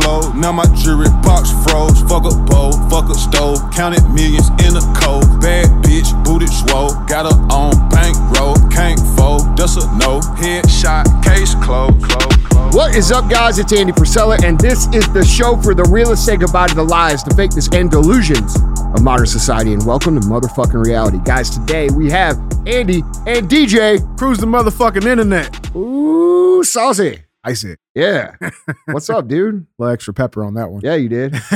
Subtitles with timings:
[0.00, 0.32] flow.
[0.32, 2.00] Now my jewelry box froze.
[2.02, 3.58] Fuck a bowl, fuck a stove.
[3.72, 5.40] Counted millions in a cold.
[5.40, 6.94] Bad bitch, booted swole.
[7.06, 8.56] Got her on bankroll.
[8.70, 10.20] Can't fold, that's a no.
[10.40, 12.02] Headshot, case closed.
[12.02, 12.74] Close, close.
[12.74, 13.58] What is up, guys?
[13.58, 16.84] It's Andy Frisella, and this is the show for the realists say goodbye to the
[16.84, 18.56] lies, the fakeness, and delusions
[18.94, 19.72] of modern society.
[19.72, 21.18] And welcome to motherfucking reality.
[21.24, 22.36] Guys, today we have
[22.66, 24.00] Andy and DJ.
[24.18, 25.74] Cruise the motherfucking internet.
[25.74, 27.20] Ooh, saucy.
[27.42, 27.74] I see.
[27.94, 28.34] Yeah.
[28.86, 29.54] What's up, dude?
[29.54, 30.82] A little extra pepper on that one.
[30.84, 31.32] Yeah, you did.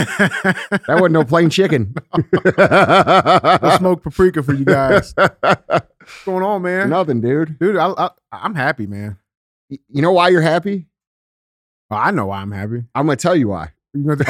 [0.86, 1.94] That wasn't no plain chicken.
[2.58, 5.12] Let's smoke paprika for you guys.
[5.16, 6.90] What's going on, man?
[6.90, 7.58] Nothing, dude.
[7.58, 9.18] Dude, I, I, I'm happy, man.
[9.70, 10.86] Y- You know why you're happy?
[11.90, 12.84] Well, I know why I'm happy.
[12.94, 13.72] I'm going to tell you why.
[13.92, 14.24] You okay.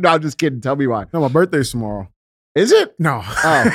[0.00, 0.60] no, I'm just kidding.
[0.60, 1.06] Tell me why.
[1.12, 2.08] no, my birthday's tomorrow.
[2.54, 2.94] Is it?
[2.98, 3.20] No.
[3.24, 3.70] Oh.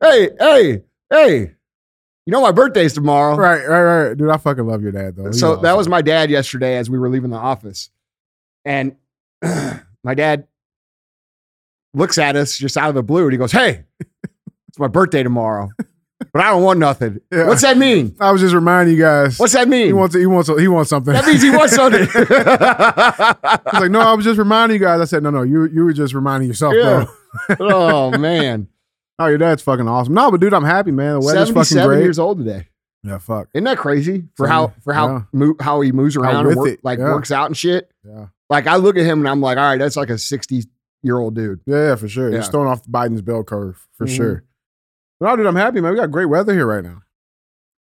[0.00, 1.52] hey, hey, hey.
[2.26, 3.36] You know my birthday's tomorrow.
[3.36, 4.16] right, right, right.
[4.18, 5.26] Dude, I fucking love your dad, though.
[5.26, 7.88] He's So that was my dad yesterday as we were leaving the office.
[8.64, 8.96] And
[9.42, 10.48] my dad
[11.94, 13.84] looks at us just out of the blue and he goes, Hey,
[14.68, 15.70] it's my birthday tomorrow.
[16.32, 17.20] But I don't want nothing.
[17.30, 17.46] Yeah.
[17.46, 18.16] What's that mean?
[18.18, 19.38] I was just reminding you guys.
[19.38, 19.86] What's that mean?
[19.86, 20.14] he wants?
[20.14, 20.48] He wants.
[20.48, 21.12] He wants something.
[21.12, 22.00] that means he wants something.
[22.06, 22.20] He's
[23.80, 25.00] like, no, I was just reminding you guys.
[25.02, 27.06] I said, no, no, you you were just reminding yourself, Yeah.
[27.58, 27.66] bro.
[27.70, 28.68] oh man.
[29.18, 30.12] Oh, your dad's fucking awesome.
[30.14, 31.14] No, but dude, I'm happy, man.
[31.20, 32.02] The weather's fucking 77 great.
[32.02, 32.68] years old today.
[33.02, 33.48] Yeah, fuck.
[33.54, 35.22] Isn't that crazy for how for how Yeah.
[35.32, 37.04] mo- how he moves around and work, like yeah.
[37.14, 37.90] works out and shit?
[38.04, 38.26] Yeah.
[38.50, 40.64] Like I look at him and I'm like, all right, that's like a 60
[41.02, 41.60] year old dude.
[41.66, 42.30] Yeah, yeah, for sure.
[42.30, 42.38] Yeah.
[42.38, 44.16] He's throwing off Biden's bell curve for Mhm.
[44.16, 44.44] sure.
[45.20, 45.92] No, dude, I'm happy, man.
[45.92, 47.02] We got great weather here right now.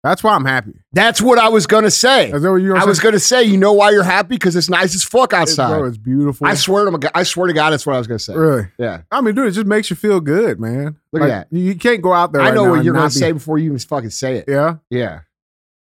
[0.03, 0.73] That's why I'm happy.
[0.93, 2.33] That's what I was gonna say.
[2.33, 4.35] Is that what you're I was gonna say, you know why you're happy?
[4.35, 5.79] Because it's nice as fuck outside.
[5.79, 6.45] Bro, it's beautiful.
[6.45, 8.35] I swear to my, God- I swear to God, that's what I was gonna say.
[8.35, 8.67] really.
[8.79, 10.97] Yeah, I mean, dude, it just makes you feel good, man.
[11.13, 11.47] Look at that.
[11.57, 12.43] You, can't go out there.
[12.43, 14.47] I right know now what you're gonna be- say before you even fucking say it.
[14.49, 14.79] Yeah.
[14.91, 15.21] Yeah,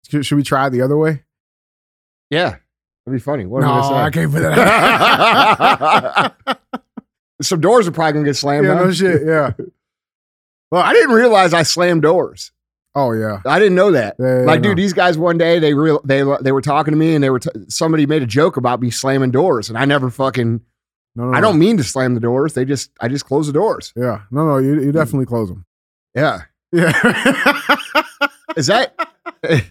[0.08, 1.23] Should, should we try the other way?
[2.30, 2.58] yeah,
[3.06, 3.47] that'd be funny.
[3.47, 4.12] What no, am I gonna I say?
[4.12, 6.35] can't put that.
[7.41, 8.66] Some doors are probably gonna get slammed.
[8.68, 9.25] yeah, no shit.
[9.25, 9.53] Yeah.
[10.72, 12.51] Well, I didn't realize I slammed doors.
[12.95, 13.41] Oh yeah.
[13.45, 14.16] I didn't know that.
[14.17, 14.69] Yeah, yeah, like, no.
[14.69, 17.29] dude, these guys one day they real they they were talking to me and they
[17.29, 20.61] were t- somebody made a joke about me slamming doors and I never fucking
[21.16, 21.47] No, no, I no.
[21.50, 22.53] don't mean to slam the doors.
[22.53, 23.91] They just I just close the doors.
[23.95, 24.22] Yeah.
[24.31, 24.57] No, no.
[24.59, 24.94] You, you mm.
[24.94, 25.66] definitely close them.
[26.16, 26.44] Yeah.
[26.72, 26.94] Yeah.
[28.56, 28.97] Is that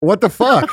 [0.00, 0.70] what the fuck?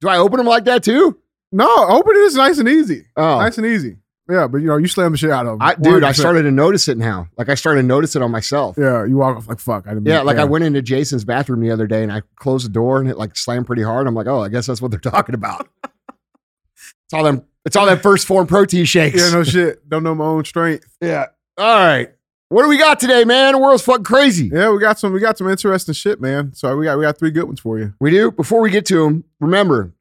[0.00, 1.18] Do I open them like that too?
[1.52, 3.06] no, open it is nice and easy.
[3.16, 3.96] Oh, Nice and easy.
[4.28, 5.62] Yeah, but you know, you slam the shit out of them.
[5.62, 6.16] I, dude, I 100%.
[6.16, 7.28] started to notice it now.
[7.38, 8.76] Like I started to notice it on myself.
[8.76, 9.86] Yeah, you walk off like fuck.
[9.86, 10.06] I didn't.
[10.06, 13.00] Yeah, like I went into Jason's bathroom the other day and I closed the door
[13.00, 14.06] and it like slammed pretty hard.
[14.06, 15.68] I'm like, oh, I guess that's what they're talking about.
[15.84, 17.44] it's all them.
[17.64, 19.20] It's all that 1st Phorm protein shakes.
[19.20, 19.88] Yeah, no shit.
[19.88, 20.86] Don't know my own strength.
[21.00, 21.26] Yeah.
[21.58, 22.12] All right.
[22.48, 23.54] What do we got today, man?
[23.54, 24.50] The world's fucking crazy.
[24.52, 25.12] Yeah, we got some.
[25.12, 26.54] We got some interesting shit, man.
[26.54, 27.94] So we got we got three good ones for you.
[28.00, 28.30] We do.
[28.30, 29.92] Before we get to them, remember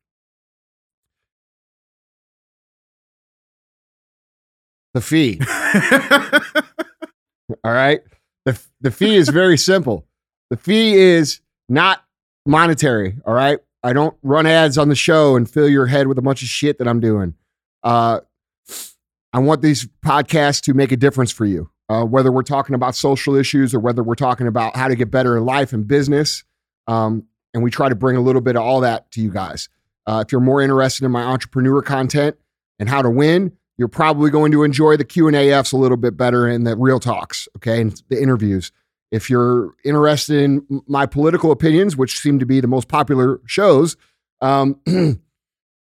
[4.96, 5.40] the fee.
[7.64, 8.02] All right.
[8.46, 10.08] The, the fee is very simple.
[10.50, 12.04] The fee is not
[12.46, 13.18] monetary.
[13.26, 13.60] All right.
[13.84, 16.48] I don't run ads on the show and fill your head with a bunch of
[16.48, 17.36] shit that I'm doing.
[17.84, 18.22] Uh,
[19.34, 22.96] I want these podcasts to make a difference for you, uh, whether we're talking about
[22.96, 26.46] social issues or whether we're talking about how to get better in life and business.
[26.88, 29.68] Um, and we try to bring a little bit of all that to you guys.
[30.08, 32.38] Uh, if you're more interested in my entrepreneur content
[32.80, 35.98] and how to win, you're probably going to enjoy the Q and AFs a little
[35.98, 38.72] bit better and the real talks, okay, and the interviews.
[39.12, 43.96] If you're interested in my political opinions, which seem to be the most popular shows,
[44.42, 44.80] um,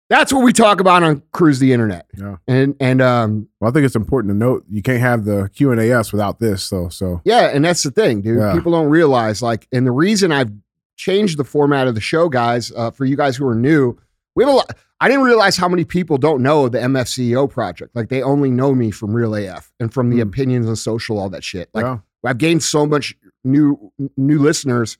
[0.09, 2.07] that's what we talk about on Cruise the Internet.
[2.17, 2.37] Yeah.
[2.47, 5.71] And and um, Well, I think it's important to note you can't have the Q
[5.71, 6.63] and AS without this.
[6.63, 8.39] So so Yeah, and that's the thing, dude.
[8.39, 8.53] Yeah.
[8.53, 10.51] People don't realize like, and the reason I've
[10.95, 13.97] changed the format of the show, guys, uh, for you guys who are new,
[14.37, 14.77] we have a lot.
[15.01, 17.95] I didn't realize how many people don't know the MFCEO project.
[17.95, 20.29] Like they only know me from Real AF and from the Hmm.
[20.29, 21.69] opinions and social, all that shit.
[21.73, 21.97] Like yeah.
[22.23, 24.97] I've gained so much new new listeners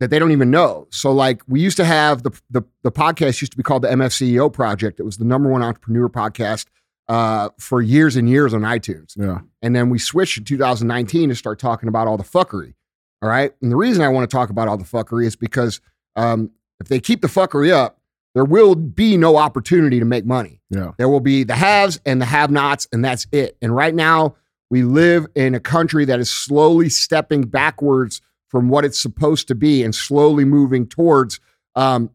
[0.00, 0.86] that they don't even know.
[0.90, 3.88] So like we used to have the the, the podcast used to be called the
[3.88, 4.98] MFCEO project.
[5.00, 6.66] It was the number one entrepreneur podcast
[7.08, 9.16] uh, for years and years on iTunes.
[9.16, 9.40] yeah.
[9.60, 12.74] And then we switched in 2019 to start talking about all the fuckery.
[13.22, 13.52] All right.
[13.60, 15.80] And the reason I want to talk about all the fuckery is because
[16.16, 16.50] um,
[16.80, 17.98] if they keep the fuckery up,
[18.34, 20.60] there will be no opportunity to make money.
[20.70, 20.92] Yeah.
[20.96, 23.56] There will be the haves and the have nots, and that's it.
[23.60, 24.36] And right now,
[24.70, 29.54] we live in a country that is slowly stepping backwards from what it's supposed to
[29.54, 31.40] be and slowly moving towards
[31.74, 32.10] um,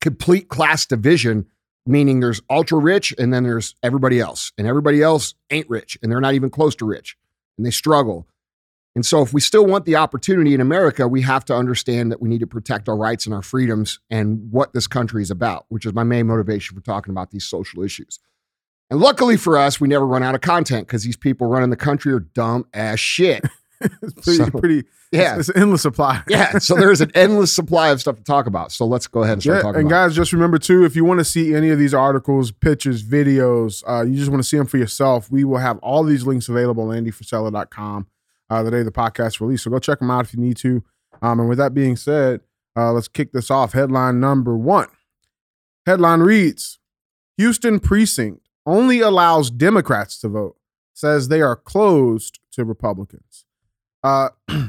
[0.00, 1.46] complete class division,
[1.86, 4.52] meaning there's ultra rich and then there's everybody else.
[4.56, 7.16] And everybody else ain't rich and they're not even close to rich
[7.56, 8.28] and they struggle.
[8.96, 12.20] And so, if we still want the opportunity in America, we have to understand that
[12.20, 15.66] we need to protect our rights and our freedoms and what this country is about,
[15.68, 18.18] which is my main motivation for talking about these social issues.
[18.90, 21.76] And luckily for us, we never run out of content because these people running the
[21.76, 23.44] country are dumb as shit.
[23.80, 24.84] it's pretty, So, pretty.
[25.12, 25.32] yeah.
[25.38, 26.22] it's, it's an endless supply.
[26.28, 26.56] yeah.
[26.58, 28.72] So there's an endless supply of stuff to talk about.
[28.72, 30.04] So let's go ahead and start Yeah, talking and about.
[30.04, 30.08] it.
[30.08, 33.82] guys, just remember too, if you want to see any of these articles, pictures, videos,
[33.86, 36.48] uh, you just want to see them for yourself, we will have all these links
[36.48, 38.06] available on andyfrisella.com
[38.50, 39.62] uh, the day the podcast release.
[39.62, 40.82] So go check them out if you need to.
[41.22, 42.40] Um, and with that being said,
[42.76, 43.72] uh, let's kick this off.
[43.72, 44.88] Headline number one.
[45.86, 46.78] Headline reads
[47.38, 50.56] Houston precinct only allows Democrats to vote,
[50.92, 53.44] says they are closed to Republicans.
[54.02, 54.30] Uh,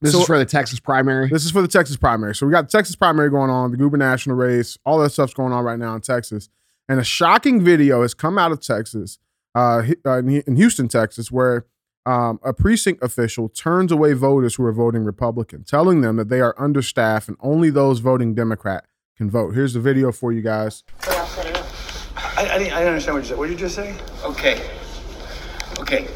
[0.00, 1.30] This So- is for the Texas primary.
[1.30, 2.34] this is for the Texas primary.
[2.34, 5.52] So we got the Texas primary going on, the gubernatorial race, all that stuff's going
[5.54, 6.50] on right now in Texas.
[6.90, 9.18] And a shocking video has come out of Texas,
[9.54, 11.64] uh, uh, in Houston, Texas, where
[12.06, 16.40] um, a precinct official turns away voters who are voting Republican, telling them that they
[16.40, 18.84] are understaffed and only those voting Democrat
[19.16, 19.54] can vote.
[19.54, 20.84] Here's the video for you guys.
[21.02, 23.38] I, I, didn't, I didn't understand what you said.
[23.38, 23.94] What did you just say?
[24.24, 24.68] Okay.
[25.80, 26.08] Okay.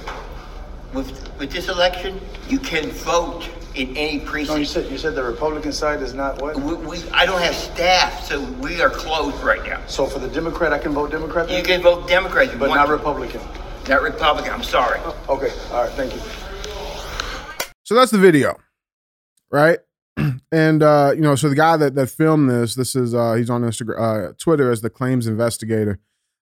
[0.93, 4.69] With with this election, you can vote in any No, you precinct.
[4.69, 6.57] said you said the Republican side is not what.
[6.57, 9.81] We, we, I don't have staff, so we are closed right now.
[9.87, 11.51] So for the Democrat, I can vote Democrat.
[11.51, 12.93] You can vote Democrat, you but not to.
[12.93, 13.41] Republican.
[13.89, 14.53] Not Republican.
[14.53, 15.01] I'm sorry.
[15.29, 15.51] Okay.
[15.71, 15.91] All right.
[15.93, 16.21] Thank you.
[17.85, 18.57] So that's the video,
[19.51, 19.79] right?
[20.51, 23.51] And uh, you know, so the guy that that filmed this, this is uh, he's
[23.51, 25.99] on Instagram, uh, Twitter as the claims investigator.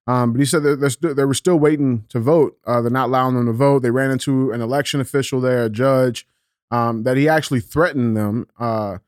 [0.07, 2.57] Um, but he said that they're st- they were still waiting to vote.
[2.65, 3.79] Uh, they're not allowing them to vote.
[3.79, 6.25] They ran into an election official there, a judge,
[6.71, 8.47] um, that he actually threatened them.
[8.57, 8.99] Uh,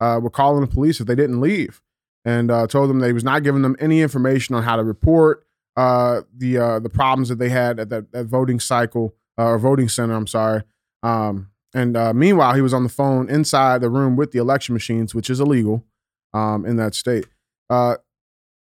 [0.00, 1.82] uh, were calling the police if they didn't leave,
[2.24, 4.84] and uh, told them that he was not giving them any information on how to
[4.84, 5.46] report
[5.76, 9.58] uh, the uh, the problems that they had at that, that voting cycle uh, or
[9.58, 10.14] voting center.
[10.14, 10.62] I'm sorry.
[11.02, 14.72] Um, and uh, meanwhile, he was on the phone inside the room with the election
[14.72, 15.84] machines, which is illegal
[16.32, 17.26] um, in that state.
[17.68, 17.96] Uh,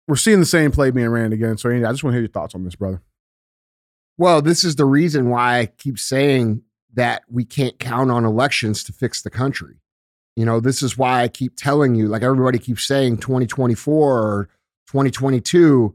[0.09, 1.59] we're seeing the same play being ran again.
[1.59, 3.03] So, Andy, I just want to hear your thoughts on this, brother.
[4.19, 6.63] Well, this is the reason why I keep saying
[6.95, 9.77] that we can't count on elections to fix the country.
[10.37, 14.49] You know, this is why I keep telling you, like everybody keeps saying 2024 or
[14.87, 15.95] 2022,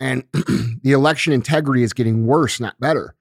[0.00, 3.14] and the election integrity is getting worse, not better,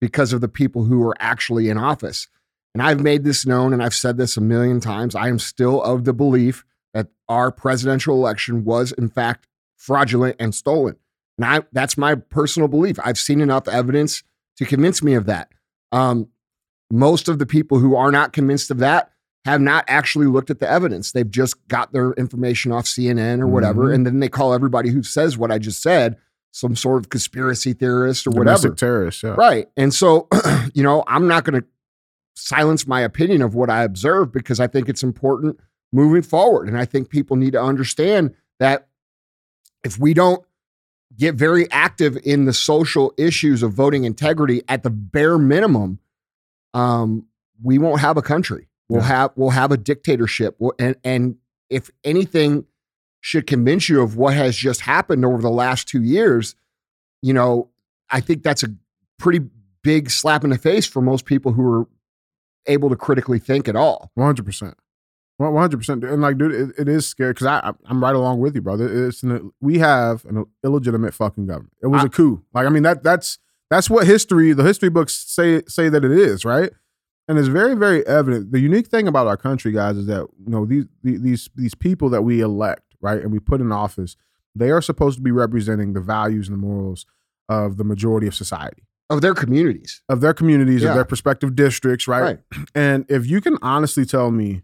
[0.00, 2.28] because of the people who are actually in office.
[2.72, 5.14] And I've made this known and I've said this a million times.
[5.14, 10.54] I am still of the belief that our presidential election was, in fact, fraudulent and
[10.54, 10.96] stolen.
[11.36, 12.98] And I, that's my personal belief.
[13.02, 14.22] I've seen enough evidence
[14.58, 15.50] to convince me of that.
[15.90, 16.28] Um,
[16.92, 19.10] most of the people who are not convinced of that
[19.44, 21.12] have not actually looked at the evidence.
[21.12, 23.84] They've just got their information off CNN or whatever.
[23.84, 23.94] Mhm.
[23.94, 26.16] And then they call everybody who says what I just said
[26.52, 28.56] some sort of conspiracy theorist or whatever.
[28.56, 29.30] Domestic terrorists, yeah.
[29.30, 29.68] Right.
[29.76, 30.28] And so,
[30.74, 31.66] you know, I'm not going to
[32.34, 35.60] silence my opinion of what I observe because I think it's important
[35.92, 36.68] moving forward.
[36.68, 38.88] And I think people need to understand that
[39.84, 40.44] if we don't
[41.16, 45.98] get very active in the social issues of voting integrity at the bare minimum,
[46.74, 47.26] um,
[47.62, 48.68] we won't have a country.
[48.90, 49.06] We'll Yeah.
[49.06, 50.56] have we'll have a dictatorship.
[50.58, 51.36] We'll- And and
[51.70, 52.64] if anything
[53.20, 56.54] should convince you of what has just happened over the last two years,
[57.22, 57.68] you know,
[58.10, 58.68] I think that's a
[59.18, 59.40] pretty
[59.82, 61.86] big slap in the face for most people who are
[62.66, 64.10] able to critically think at all.
[64.14, 64.74] One hundred percent,
[65.36, 66.02] one hundred percent.
[66.04, 69.06] And like, dude, it, it is scary because I I'm right along with you, brother.
[69.08, 71.74] It's an, we have an illegitimate fucking government.
[71.82, 72.42] It was I- a coup.
[72.52, 73.38] Like, I mean that that's
[73.70, 76.70] that's what history, the history books say say that it is, right?
[77.30, 78.50] And it's very very evident.
[78.50, 82.08] The unique thing about our country, guys, is that you know these these these people
[82.10, 84.16] that we elect, right, and we put in office,
[84.56, 87.06] they are supposed to be representing the values and the morals
[87.48, 90.02] of the majority of society Of their communities.
[90.08, 90.88] of their communities, Yeah.
[90.88, 92.40] of their prospective districts, right?
[92.74, 94.62] And if you can honestly tell me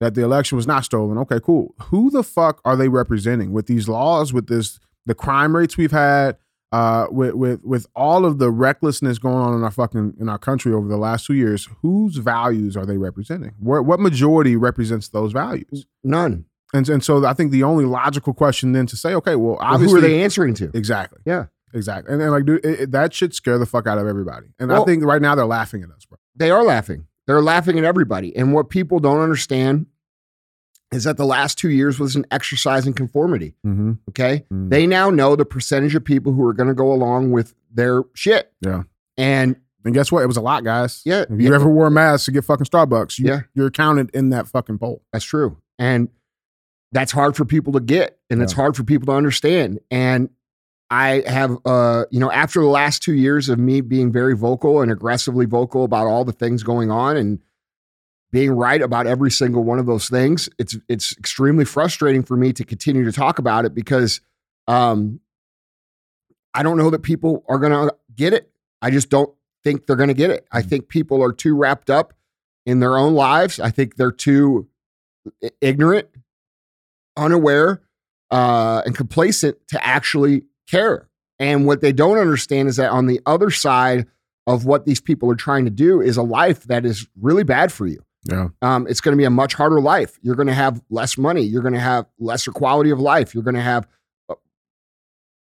[0.00, 1.74] that the election was not stolen, okay, cool.
[1.90, 5.92] Who the fuck are they representing with these laws, with this the crime rates we've
[5.92, 6.38] had,
[6.76, 10.38] uh, with with with all of the recklessness going on in our fucking in our
[10.38, 11.68] country over the last two years?
[11.82, 13.54] Whose values are they representing?
[13.58, 15.86] Where, what majority represents those values?
[16.04, 16.44] None.
[16.74, 19.58] And and so I think the only logical question then to say, okay, well, Well,
[19.60, 20.70] obviously, who are they answering to?
[20.74, 21.44] exactly, Yeah.
[21.72, 24.48] exactly, and, and like, dude, it, it- that should scare the fuck out of everybody.
[24.58, 26.18] And I think right now they're laughing at us, bro.
[26.34, 27.06] They are laughing.
[27.26, 28.36] They're laughing at everybody.
[28.36, 29.86] And what people don't understand
[30.92, 33.54] is that the last two years was an exercise in conformity.
[33.66, 33.92] Mm-hmm.
[34.10, 34.44] Okay.
[34.52, 34.70] Mm.
[34.70, 38.02] They now know the percentage of people who are going to go along with their
[38.14, 38.52] shit.
[38.60, 38.84] Yeah.
[39.18, 40.22] And And guess what?
[40.22, 41.02] It was a lot, guys.
[41.04, 41.54] Yeah, If you yeah.
[41.54, 43.40] ever wore a mask to get fucking Starbucks, you, Yeah.
[43.54, 45.02] you're counted in that fucking poll.
[45.12, 45.56] That's true.
[45.78, 46.08] And
[46.92, 49.80] that's hard for people to get and it's hard for people to understand.
[49.90, 50.30] And
[50.88, 54.80] I have, uh, you know, after the last two years of me being very vocal
[54.82, 57.40] and aggressively vocal about all the things going on and
[58.32, 62.52] being right about every single one of those things, it's it's extremely frustrating for me
[62.52, 64.20] to continue to talk about it because
[64.66, 65.20] um,
[66.54, 68.50] I don't know that people are going to get it.
[68.82, 70.46] I just don't think they're going to get it.
[70.52, 72.14] I think people are too wrapped up
[72.64, 73.60] in their own lives.
[73.60, 74.68] I think they're too
[75.60, 76.08] ignorant,
[77.16, 77.82] unaware,
[78.30, 81.08] uh, and complacent to actually care.
[81.38, 84.06] And what they don't understand is that on the other side
[84.46, 87.72] of what these people are trying to do is a life that is really bad
[87.72, 88.02] for you.
[88.28, 88.48] Yeah.
[88.62, 90.18] Um, it's going to be a much harder life.
[90.22, 91.42] You're going to have less money.
[91.42, 93.34] You're going to have lesser quality of life.
[93.34, 93.86] You're going to have,
[94.28, 94.34] uh,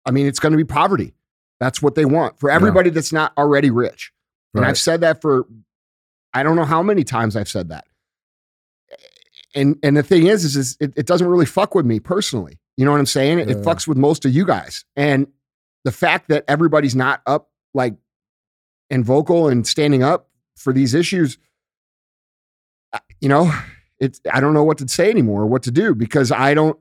[0.05, 1.13] I mean, it's going to be poverty.
[1.59, 4.11] That's what they want for everybody that's not already rich.
[4.53, 4.69] And Right.
[4.69, 5.47] I've said that for,
[6.33, 7.85] I don't know how many times I've said that.
[9.53, 12.59] And and the thing is, is, is it, it doesn't really fuck with me personally.
[12.75, 13.39] You know what I'm saying?
[13.39, 14.83] It, it fucks with most of you guys.
[14.97, 15.27] And
[15.85, 17.95] the fact that everybody's not up like
[18.89, 20.27] and vocal and standing up
[20.57, 21.37] for these issues,
[23.25, 23.51] you know,
[23.99, 26.77] it's I don't know what to say anymore or what to do because I don't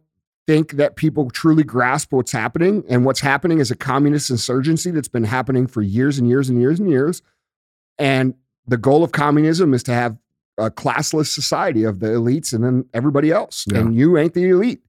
[0.47, 2.85] think that people truly grasp what's happening.
[2.87, 6.61] And what's happening is a communist insurgency that's been happening for years and years and
[6.61, 7.23] years and years.
[7.99, 8.35] And
[8.67, 10.19] the goal of communism is to have
[10.59, 13.65] a classless society of the elites and then everybody else.
[13.73, 13.79] Yeah.
[13.79, 14.83] And you ain't the elite.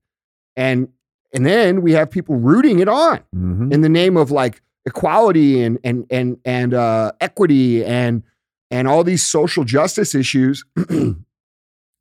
[0.58, 0.90] And
[1.34, 3.72] and then we have people rooting it on Mhm.
[3.74, 8.24] in the name of like equality and and and and uh, equity and
[8.72, 10.66] and all these social justice issues.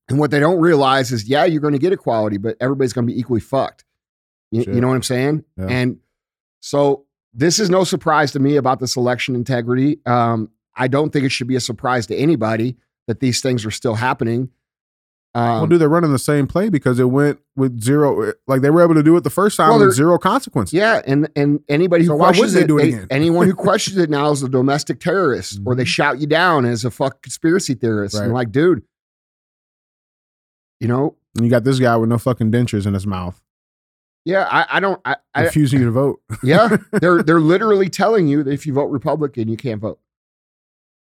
[0.08, 3.06] and what they don't realize is, yeah, you're going to get equality, but everybody's going
[3.06, 3.84] to be equally fucked.
[4.50, 4.74] You, Shit.
[4.74, 5.44] you know what I'm saying?
[5.56, 5.66] Yeah.
[5.68, 5.98] And
[6.60, 9.98] so this is no surprise to me about this election integrity.
[10.06, 13.70] Um, I don't think it should be a surprise to anybody that these things are
[13.70, 14.50] still happening.
[15.36, 18.32] Um, well, dude, they're running the same play because it went with zero.
[18.46, 20.72] Like they were able to do it the first time Well, with zero consequences.
[20.74, 23.06] Yeah, and and anybody who So questions they it, do they- again?
[23.10, 25.86] anyone who questions it now is a domestic terrorist, or they Mhm.
[25.88, 28.14] shout you down as a fuck conspiracy theorist.
[28.14, 28.82] And like, dude,
[30.84, 33.40] you know, And you got this guy with no fucking dentures in his mouth,
[34.24, 36.20] yeah, I, I don't, I, I refusing you to vote.
[36.42, 39.98] yeah, they're they're literally telling you that if you vote Republican, you can't vote.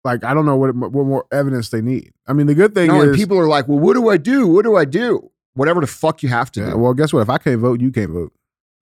[0.04, 2.12] Like I don't know what what more evidence they need.
[2.26, 4.46] I mean, the good thing No, is, people are like, well, what do I do?
[4.46, 5.30] What do I do?
[5.54, 6.78] Whatever the fuck you have to yeah, do.
[6.78, 7.20] well, guess what?
[7.20, 8.32] If I can't vote, you can't vote.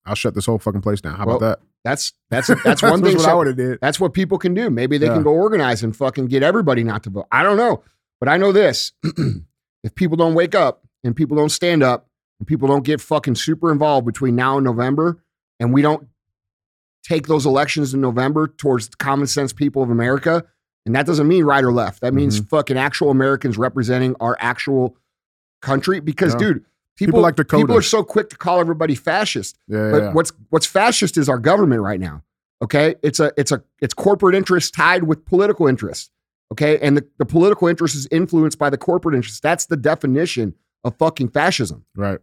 [0.07, 1.17] I'll shut this whole fucking place down.
[1.17, 1.67] How Well, about that?
[1.85, 3.17] That's that's that's one thing.
[3.17, 3.79] what I so- would have did.
[3.81, 4.71] That's what people can do.
[4.71, 5.15] Maybe they Yeah.
[5.15, 7.27] can go organize and fucking get everybody not to vote.
[7.33, 7.83] I don't know.
[8.21, 8.93] But I know this.
[9.85, 12.09] if people don't wake up and people don't stand up
[12.41, 15.23] and people don't get fucking super involved between now and November
[15.61, 16.09] and we don't
[17.05, 20.43] take those elections in November towards the common sense people of America,
[20.87, 22.01] and that doesn't mean right or left.
[22.01, 22.49] That means Mm-hmm.
[22.49, 24.97] fucking actual Americans representing our actual
[25.63, 26.01] country.
[26.01, 26.39] Because, Yeah.
[26.39, 29.59] dude, people, People like people are so quick to call everybody fascist.
[29.69, 30.13] Yeah, But yeah.
[30.13, 32.23] what's what's fascist is our government right now.
[32.63, 36.11] Okay, it's a it's a it's corporate interests tied with political interests.
[36.53, 39.41] Okay, and the, the political interest is influenced by the corporate interests.
[39.41, 41.85] That's the definition of fucking fascism.
[41.97, 42.19] right.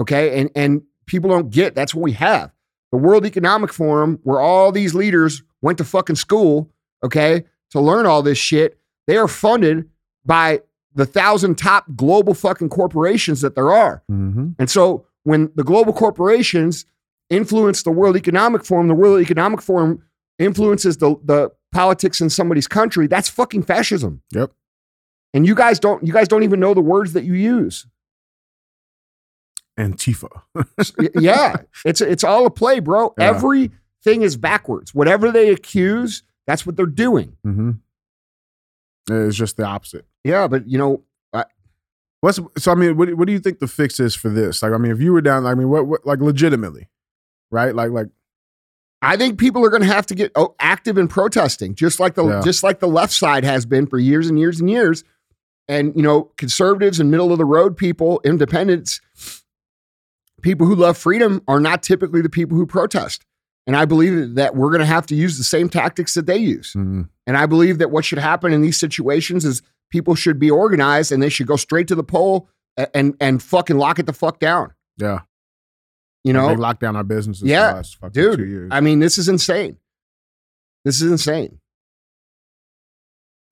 [0.00, 2.50] Okay, and and people don't get that's what we have.
[2.90, 6.70] The World Economic Forum, where all these leaders went to fucking school.
[7.04, 9.88] Okay, to learn all this shit, they are funded
[10.24, 10.60] by
[10.94, 14.02] the thousand top global fucking corporations that there are.
[14.10, 14.50] Mm-hmm.
[14.58, 16.86] And so when the global corporations
[17.30, 20.02] influence the World Economic Forum, the World Economic Forum
[20.38, 24.22] influences the, the politics in somebody's country, that's fucking fascism.
[24.32, 24.52] Yep.
[25.34, 27.86] And you guys don't you guys don't even know the words that you use.
[29.78, 30.28] Antifa.
[31.20, 31.56] Yeah.
[31.84, 33.12] It's it's all a play, bro.
[33.18, 33.26] Yeah.
[33.26, 34.94] Everything is backwards.
[34.94, 37.36] Whatever they accuse, that's what they're doing.
[37.46, 37.72] mm-hmm.
[39.10, 40.06] It's just the opposite.
[40.22, 41.02] Yeah, but you know,
[42.24, 42.72] What's so?
[42.72, 44.62] I mean, what, what do you think the fix is for this?
[44.62, 46.88] Like, I mean, if you were down, I mean, what, what like legitimately,
[47.50, 47.74] right?
[47.74, 48.06] Like, like,
[49.06, 52.14] I think people are going to have to get oh, active in protesting, just like
[52.14, 52.40] the Yeah.
[52.42, 55.04] just like the left side has been for years and years and years.
[55.68, 59.00] And you know, conservatives and middle of the road people, independents,
[60.42, 63.24] people who love freedom are not typically the people who protest.
[63.66, 66.36] And I believe that we're going to have to use the same tactics that they
[66.36, 66.74] use.
[66.74, 70.50] mm, And I believe that what should happen in these situations is people should be
[70.50, 72.48] organized and they should go straight to the poll
[72.92, 74.74] and and fucking lock it the fuck down.
[74.98, 75.20] yeah,
[76.24, 77.44] You know, they locked down our businesses.
[77.44, 78.48] Yeah, for the last fucking two dude.
[78.48, 78.68] years.
[78.72, 79.76] I mean, this is insane.
[80.84, 81.58] This is insane.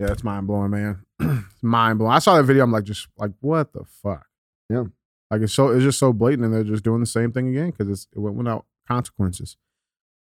[0.01, 1.05] yeah, it's mind blowing, man.
[1.21, 2.13] it's mind blowing.
[2.13, 2.65] I saw that video.
[2.65, 4.27] I'm like, just like, what the fuck?
[4.71, 4.85] Yeah.
[5.31, 7.71] like it's so it's just so blatant, and they're just doing the same thing again
[7.71, 9.57] because it's it went without consequences.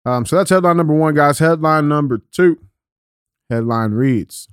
[0.06, 1.38] Um, so that's headline number one, guys.
[1.38, 2.58] Headline number two.
[3.50, 4.48] Headline reads: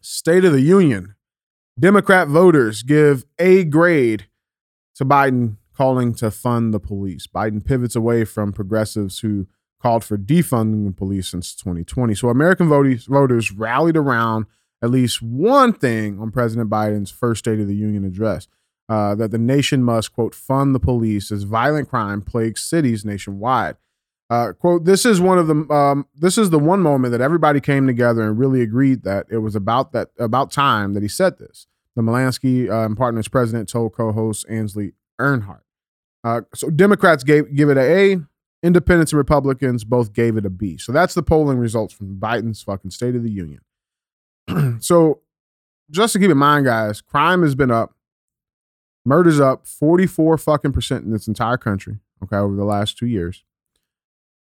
[0.00, 1.14] State of the Union.
[1.78, 4.26] Democrat voters give A grade
[4.96, 7.26] to Biden calling to fund the police.
[7.26, 9.48] Biden pivots away from progressives who
[9.80, 12.14] called for defunding the police since 2020.
[12.14, 14.46] So American voters, voters rallied around
[14.80, 18.46] at least one thing on President Biden's first State of the Union address.
[18.88, 23.76] Uh, that the nation must, quote, fund the police as violent crime plagues cities nationwide.
[24.30, 27.60] Uh, quote, this is one of the um, this is the one moment that everybody
[27.60, 31.38] came together and really agreed that it was about that about time that he said
[31.38, 31.66] this.
[31.96, 35.62] The Maslansky uh, and Partners president told co-host Ainsley Earnhardt.
[36.24, 38.20] Uh, so Democrats gave give it a A.
[38.62, 40.78] Independents and Republicans both gave it a B.
[40.78, 43.60] So that's the polling results from Biden's fucking State of the Union.
[44.80, 45.20] so
[45.90, 47.94] just to keep in mind, guys, crime has been up.
[49.04, 53.42] Murder's up 44 fucking percent in this entire country, okay, over the last two years.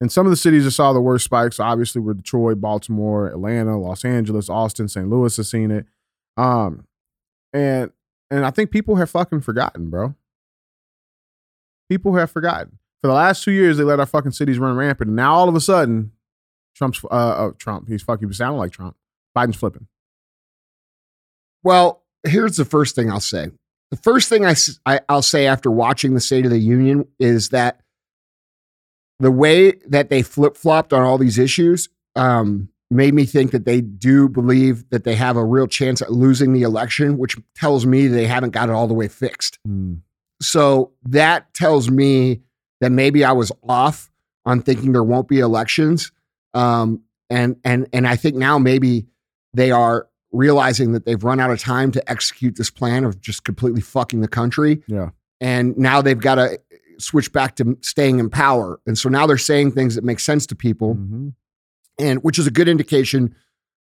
[0.00, 3.78] And some of the cities that saw the worst spikes, obviously, were Detroit, Baltimore, Atlanta,
[3.78, 5.09] Los Angeles, Austin, St.
[5.09, 5.87] Louis has seen it.
[6.37, 6.87] Um,
[7.52, 7.90] and
[8.31, 10.14] and I think people have fucking forgotten, bro.
[11.88, 12.78] People have forgotten.
[13.02, 15.48] For the last two years, they let our fucking cities run rampant, and now all
[15.48, 16.12] of a sudden,
[16.74, 17.88] Trump's uh, uh Trump.
[17.88, 18.96] He's fucking sounding like Trump.
[19.36, 19.86] Biden's flipping.
[21.62, 23.48] Well, here's the first thing I'll say.
[23.90, 27.80] The first thing I I'll say after watching the State of the Union is that
[29.20, 33.64] the way that they flip flopped on all these issues um, made me think that
[33.64, 37.86] they do believe that they have a real chance at losing the election, which tells
[37.86, 39.58] me they haven't got it all the way fixed.
[40.40, 42.40] So that tells me
[42.80, 44.10] that maybe I was off
[44.44, 46.12] on thinking there won't be elections.
[46.52, 49.06] Um, and and and I think now maybe
[49.54, 53.44] they are realizing that they've run out of time to execute this plan of just
[53.44, 54.82] completely fucking the country.
[54.86, 55.10] Yeah.
[55.40, 56.60] And now they've got to
[56.98, 58.80] switch back to staying in power.
[58.86, 61.28] And so now they're saying things that make sense to people, Mm-hmm.
[61.98, 63.34] and which is a good indication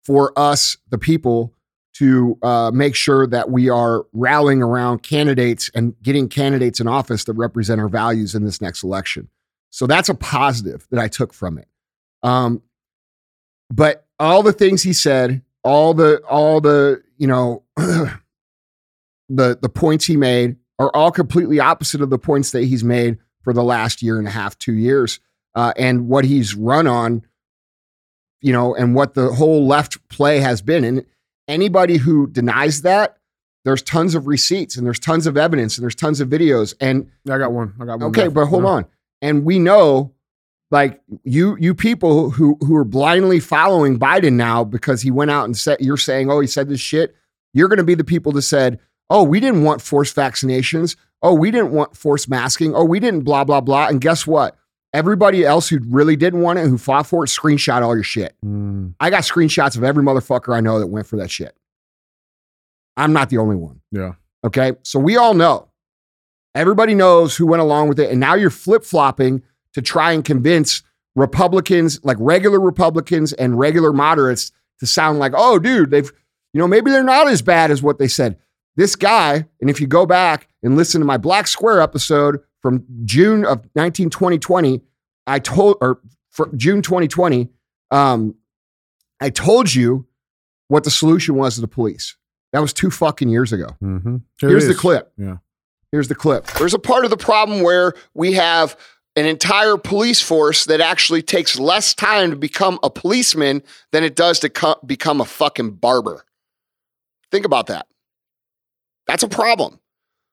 [0.04, 1.54] for us, the people,
[1.94, 7.24] to uh, make sure that we are rallying around candidates and getting candidates in office
[7.24, 9.28] that represent our values in this next election.
[9.70, 11.68] So that's a positive that I took from it.
[12.22, 12.62] Um,
[13.70, 18.18] but all the things he said, all the all the you know the
[19.28, 23.52] the points he made are all completely opposite of the points that he's made for
[23.52, 25.20] the last year and a half, two years,
[25.54, 27.22] uh, and what he's run on.
[28.40, 31.06] You know, and what the whole left play has been, and
[31.52, 33.16] anybody who denies that,
[33.64, 37.08] there's tons of receipts and there's tons of evidence and there's tons of videos and
[37.30, 37.74] I got one.
[37.80, 38.08] I got one.
[38.10, 38.34] Okay, left.
[38.34, 38.68] but hold Yeah.
[38.70, 38.86] on.
[39.20, 40.12] And we know,
[40.72, 45.44] like you, you people who who are blindly following Biden now because he went out
[45.44, 47.14] and said, you're saying, oh, he said this shit.
[47.54, 50.96] You're going to be the people that said, oh, we didn't want forced vaccinations.
[51.22, 52.74] Oh, we didn't want forced masking.
[52.74, 53.86] Oh, we didn't blah blah blah.
[53.86, 54.56] And guess what?
[54.94, 58.34] Everybody else who really didn't want it, who fought for it, screenshot all your shit.
[58.44, 61.56] Mm, I got screenshots of every motherfucker I know that went for that shit.
[62.96, 63.80] I'm not the only one.
[63.90, 64.12] yeah.
[64.44, 64.72] Okay.
[64.82, 65.68] So we all know.
[66.54, 68.10] Everybody knows who went along with it.
[68.10, 70.82] And now you're flip flopping to try and convince
[71.14, 76.10] Republicans, like regular Republicans and regular moderates, to sound like, oh, dude, they've,
[76.52, 78.36] you know, maybe they're not as bad as what they said.
[78.76, 82.84] This guy, and if you go back and listen to my Black Square episode from
[83.04, 84.80] June of 19, 2020,
[85.26, 86.00] I told, or
[86.56, 87.48] June 2020,
[87.90, 88.34] um,
[89.20, 90.06] I told you
[90.68, 92.16] what the solution was to the police.
[92.52, 93.66] That was two fucking years ago.
[93.82, 94.16] Mm-hmm.
[94.40, 95.12] Here's the clip.
[95.16, 95.36] Yeah.
[95.90, 96.46] Here's the clip.
[96.58, 98.76] There's a part of the problem where we have
[99.14, 104.16] an entire police force that actually takes less time to become a policeman than it
[104.16, 106.24] does to co- become a fucking barber.
[107.30, 107.86] Think about that.
[109.06, 109.78] That's a problem.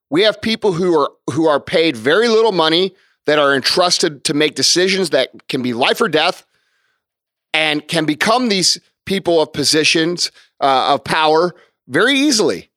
[0.09, 2.95] We have people who are who are paid very little money
[3.25, 6.45] that are entrusted to make decisions that can be life or death
[7.53, 11.53] and can become these people of positions uh, of power
[11.87, 12.69] very easily.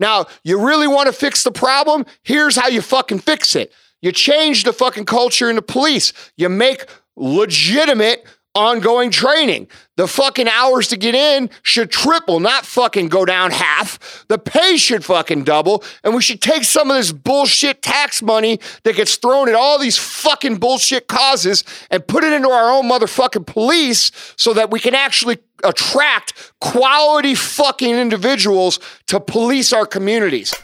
[0.00, 2.06] Now, you really want to fix the problem?
[2.22, 3.72] Here's how you fucking fix it.
[4.00, 6.12] You change the fucking culture in the police.
[6.36, 8.24] You make legitimate
[8.58, 9.68] ongoing training.
[9.96, 14.26] The fucking hours to get in should triple, not fucking go down half.
[14.28, 15.84] The pay should fucking double.
[16.02, 19.78] And we should take some of this bullshit tax money that gets thrown at all
[19.78, 24.80] these fucking bullshit causes and put it into our own motherfucking police so that we
[24.80, 30.54] can actually attract quality fucking individuals to police our communities.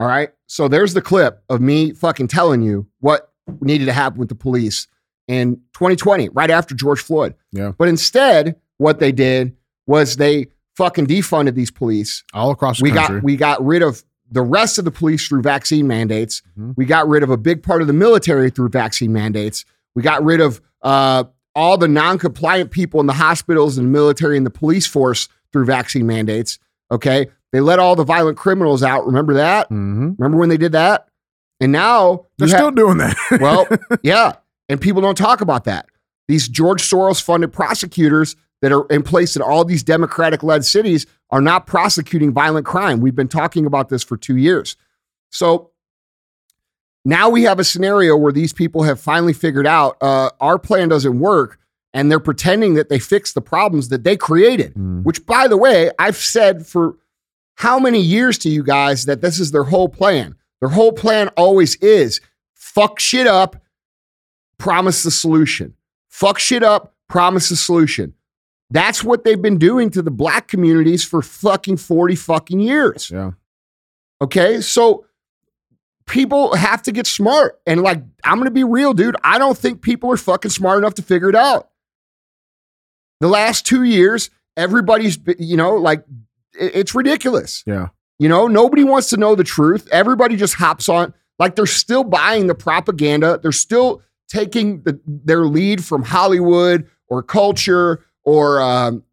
[0.00, 0.30] All right.
[0.46, 4.34] So there's the clip of me fucking telling you what needed to happen with the
[4.34, 4.86] police
[5.28, 7.34] in 2020, right after George Floyd.
[7.52, 7.72] Yeah.
[7.78, 9.56] But instead, what they did
[9.86, 12.24] was they fucking defunded these police.
[12.34, 13.16] All across the We country.
[13.16, 16.40] got we got rid of the rest of the police through vaccine mandates.
[16.58, 16.74] Mhm.
[16.76, 19.64] We got rid of a big part of the military through vaccine mandates.
[19.94, 24.36] We got rid of uh, all the non-compliant people in the hospitals and the military
[24.38, 26.58] and the police force through vaccine mandates.
[26.90, 29.06] Okay, they let all the violent criminals out.
[29.06, 29.66] Remember that?
[29.66, 30.12] mm-hmm.
[30.18, 31.08] Remember when they did that?
[31.60, 33.16] And now They're you still doing that.
[33.40, 33.68] well,
[34.02, 34.32] yeah.
[34.68, 35.86] And people don't talk about that.
[36.28, 41.06] These George Soros funded prosecutors that are in place in all these Democratic led cities
[41.30, 43.00] are not prosecuting violent crime.
[43.00, 44.76] We've been talking about this for two years.
[45.30, 45.70] So
[47.04, 50.88] now we have a scenario where these people have finally figured out uh, our plan
[50.88, 51.58] doesn't work
[51.92, 55.02] and they're pretending that they fixed the problems that they created, Mm.
[55.02, 56.94] which, by the way, I've said for
[57.56, 60.36] how many years to you guys that this is their whole plan.
[60.60, 62.20] Their whole plan always is
[62.54, 63.56] fuck shit up,
[64.62, 65.74] promise the solution.
[66.08, 68.14] Fuck shit up, promise the solution.
[68.70, 73.10] That's what they've been doing to the black communities for fucking 40 fucking years.
[73.10, 73.32] yeah.
[74.20, 74.60] Okay.
[74.60, 75.04] So
[76.06, 77.60] people have to get smart.
[77.66, 79.16] And like, I'm going to be real, dude.
[79.24, 81.70] I don't think people are fucking smart enough to figure it out.
[83.20, 86.04] The last two years, everybody's, you know, like,
[86.54, 87.64] it's ridiculous.
[87.66, 87.88] Yeah.
[88.20, 89.88] You know, nobody wants to know the truth.
[89.90, 91.14] Everybody just hops on.
[91.40, 93.40] Like they're still buying the propaganda.
[93.42, 99.04] They're still taking the, their lead from Hollywood or culture or um,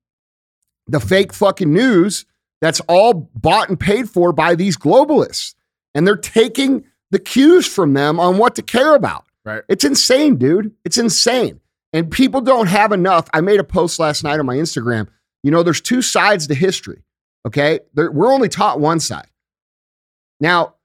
[0.88, 2.26] the fake fucking news
[2.62, 5.56] that's all bought and paid for by these globalists.
[5.94, 9.26] And they're taking the cues from them on what to care about.
[9.44, 9.64] Right.
[9.68, 10.74] It's insane, dude.
[10.86, 11.60] It's insane.
[11.92, 13.28] And people don't have enough.
[13.34, 15.08] I made a post last night on my Instagram.
[15.44, 17.04] You know, there's two sides to history.
[17.46, 17.80] Okay.
[17.94, 19.28] There, we're only taught one side.
[20.40, 20.76] Now,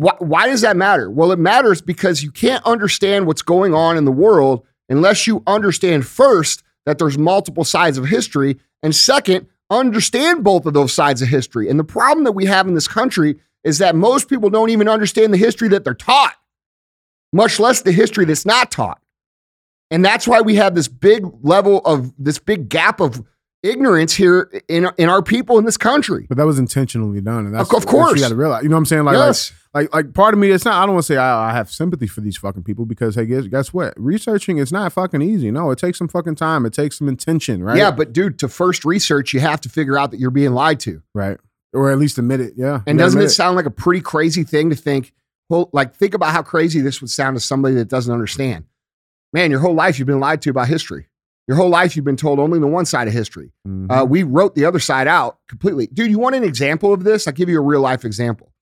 [0.00, 1.10] why, why does that matter?
[1.10, 5.42] Well, it matters because you can't understand what's going on in the world unless you
[5.46, 8.58] understand first that there's multiple sides of history.
[8.82, 11.68] And second, understand both of those sides of history.
[11.68, 14.88] And the problem that we have in this country is that most people don't even
[14.88, 16.34] understand the history that they're taught,
[17.30, 19.02] much less the history that's not taught.
[19.90, 23.22] And that's why we have this big level of this big gap of
[23.62, 26.26] ignorance here in, in our people in this country.
[26.28, 27.46] But that was intentionally done.
[27.46, 28.14] And that's, Of- course.
[28.14, 28.62] you got to realize.
[28.62, 29.04] You know what I'm saying?
[29.04, 29.52] Like, yes.
[29.74, 31.52] like, like, like, part of me, it's not, I don't want to say I, I
[31.52, 33.94] have sympathy for these fucking people because, hey, guess, guess what?
[33.96, 35.50] Researching is not fucking easy.
[35.50, 36.66] No, it takes some fucking time.
[36.66, 37.76] It takes some intention, right?
[37.76, 40.80] Yeah, but dude, to first research, you have to figure out that you're being lied
[40.80, 41.02] to.
[41.14, 41.38] Right.
[41.72, 42.54] Or at least admit it.
[42.56, 42.80] Yeah.
[42.86, 45.12] And doesn't it admit sound like a pretty crazy thing to think?
[45.48, 48.64] Well, like think about how crazy this would sound to somebody that doesn't understand.
[49.32, 51.06] Man, your whole life you've been lied to about history.
[51.50, 53.50] Your whole life you've been told only the one side of history.
[53.66, 53.90] Mhm.
[53.90, 55.88] Uh, we wrote the other side out completely.
[55.88, 57.26] Dude, you want an example of this?
[57.26, 58.52] I'll give you a real life example.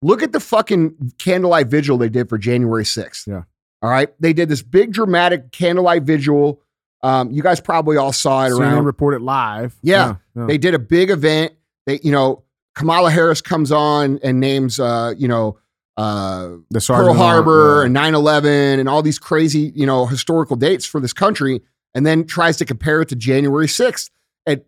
[0.00, 3.26] Look at the fucking candlelight vigil they did for January 6th.
[3.26, 3.42] Yeah.
[3.82, 4.08] All right.
[4.18, 6.62] They did this big dramatic candlelight vigil.
[7.02, 8.84] Um, you guys probably all saw it CNN around.
[8.86, 9.76] reported live.
[9.82, 10.14] Yeah.
[10.34, 10.46] yeah.
[10.46, 11.52] They did a big event.
[11.84, 12.44] They, you know,
[12.76, 15.58] Kamala Harris comes on and names, uh, you know,
[15.98, 17.84] uh, the Pearl Harbor yeah.
[17.84, 21.60] and 9 11 and all these crazy, you know, historical dates for this country,
[21.96, 24.10] and then tries to compare it to January 6th.
[24.44, 24.60] And,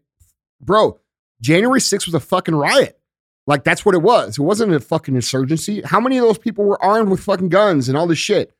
[0.62, 0.99] bro,
[1.43, 2.99] January 6th was a fucking riot.
[3.47, 4.38] Like, that's what it was.
[4.38, 5.83] It wasn't a fucking insurgency.
[5.83, 8.55] How many of those people were armed with fucking guns and all this shit?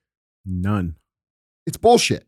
[0.45, 0.97] None.
[1.67, 2.27] It's bullshit.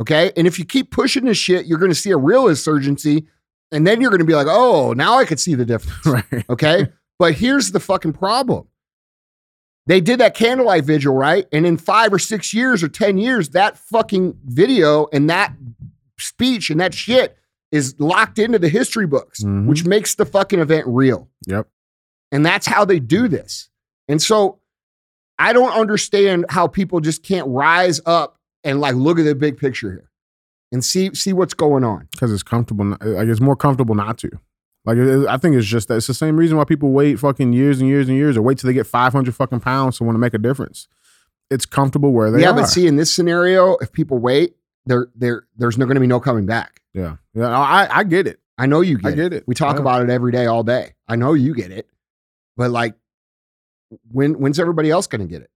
[0.00, 0.32] Okay.
[0.38, 3.26] And if you keep pushing this shit, you're going to see a real insurgency.
[3.70, 6.06] And then you're going to be like, oh, now I could see the difference.
[6.32, 6.44] Right.
[6.48, 6.86] Okay.
[7.18, 8.68] but here's the fucking problem.
[9.88, 11.46] They did that candlelight vigil, right?
[11.50, 15.54] And in five or six years or 10 years, that fucking video and that
[16.18, 17.36] speech and that shit
[17.72, 19.66] is locked into the history books, Mhm.
[19.66, 21.30] which makes the fucking event real.
[21.46, 21.68] Yep.
[22.30, 23.70] And that's how they do this.
[24.08, 24.60] And so
[25.38, 29.56] I don't understand how people just can't rise up and like look at the big
[29.56, 30.10] picture here
[30.70, 32.08] and see see what's going on.
[32.10, 32.84] Because it's comfortable.
[33.00, 34.30] Like it's more comfortable not to.
[34.84, 37.52] Like it, I think it's just that it's the same reason why people wait fucking
[37.52, 40.14] years and years and years or wait till they get 500 fucking pounds to want
[40.14, 40.88] to make a difference.
[41.50, 42.54] It's comfortable where they yeah, are.
[42.56, 46.00] Yeah, but see, in this scenario, if people wait, there there there's no going to
[46.00, 46.80] be no coming back.
[46.94, 47.16] yeah.
[47.34, 47.48] Yeah.
[47.48, 48.40] I, I get it.
[48.56, 49.44] I know you get, I get it.
[49.46, 49.82] We talk Yeah.
[49.82, 50.94] about it every day, all day.
[51.06, 51.88] I know you get it,
[52.56, 52.94] but like,
[54.10, 55.50] when when's everybody else going to get it?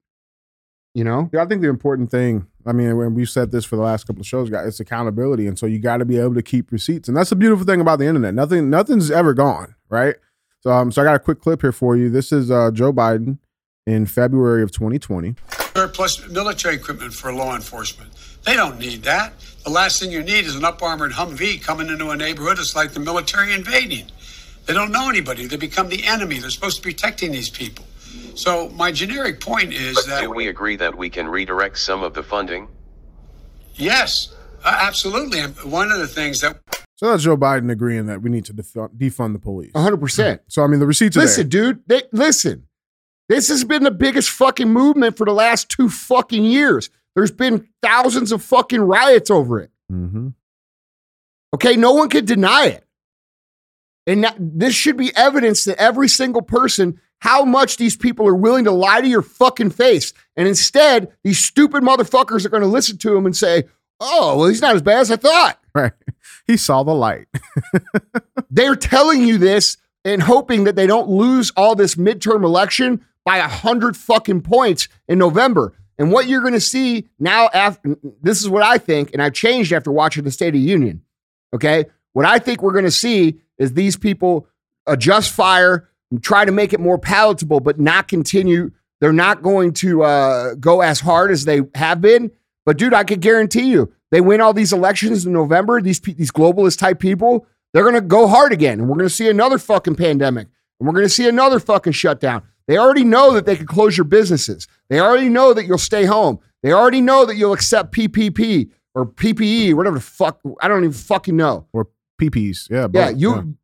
[0.95, 1.31] You know?
[1.33, 4.07] Yeah, I think the important thing, I mean, when we've said this for the last
[4.07, 5.47] couple of shows, guys, it's accountability.
[5.47, 7.09] And so you got to be able to keep receipts.
[7.09, 8.35] And that's the beautiful thing about the internet.
[8.35, 10.17] Nothing, nothing's ever gone, right?
[10.61, 12.11] So, um, so I got a quick clip here for you.
[12.11, 13.39] This is uh, Joe Biden
[13.87, 15.35] in February of 2020.
[15.93, 18.13] Plus military equipment for law enforcement.
[18.45, 19.33] They don't need that.
[19.65, 22.59] The last thing you need is an up armored Humvee coming into a neighborhood.
[22.59, 24.07] It's like the military invading.
[24.67, 25.47] They don't know anybody.
[25.47, 26.39] They become the enemy.
[26.39, 27.85] They're supposed to be protecting these people.
[28.35, 32.03] So my generic point is But that do we agree that we can redirect some
[32.03, 32.69] of the funding?
[33.75, 35.41] yes, uh, absolutely.
[35.41, 36.61] And one of the things that
[36.97, 39.73] So that's Joe Biden agreeing that we need to def- defund the police.
[39.73, 40.41] 100%.
[40.49, 42.67] So, I mean, the receipts are Listen, dude, they, listen.
[43.29, 46.91] This has been the biggest fucking movement for the last two fucking years.
[47.15, 49.71] There's been thousands of fucking riots over it.
[49.91, 50.29] Mm-hmm.
[51.55, 52.85] Okay, no one can deny it.
[54.07, 58.35] And that, this should be evidence to every single person how much these people are
[58.35, 60.13] willing to lie to your fucking face.
[60.37, 63.63] And instead, these stupid motherfuckers are going to listen to him and say,
[64.01, 65.59] oh, well, he's not as bad as I thought.
[65.73, 65.93] Right.
[66.49, 67.29] He saw the light.
[68.51, 73.37] They're telling you this and hoping that they don't lose all this midterm election by
[73.37, 75.73] a hundred fucking points in November.
[75.99, 79.35] And what you're going to see now, after this is what I think, and I've
[79.35, 81.03] changed after watching the State of the Union.
[81.55, 84.49] Okay, what I think we're going to see is these people
[84.87, 85.89] adjust fire,
[86.21, 88.71] try to make it more palatable, but not continue.
[89.01, 92.31] They're not going to uh, go as hard as they have been.
[92.65, 95.81] But dude, I could guarantee you, they win all these elections in November.
[95.81, 99.15] These these globalist type people, they're going to go hard again, and we're going to
[99.15, 100.49] see another fucking pandemic,
[100.79, 102.43] and we're going to see another fucking shutdown.
[102.69, 104.69] They already know that they could close your businesses.
[104.89, 106.39] They already know that you'll stay home.
[106.63, 110.41] They already know that you'll accept PPP or PPE, whatever the fuck.
[110.61, 111.67] I don't even fucking know.
[111.73, 111.89] Or
[112.21, 112.71] PPs.
[112.71, 112.87] Yeah.
[112.93, 113.57] Yeah, you,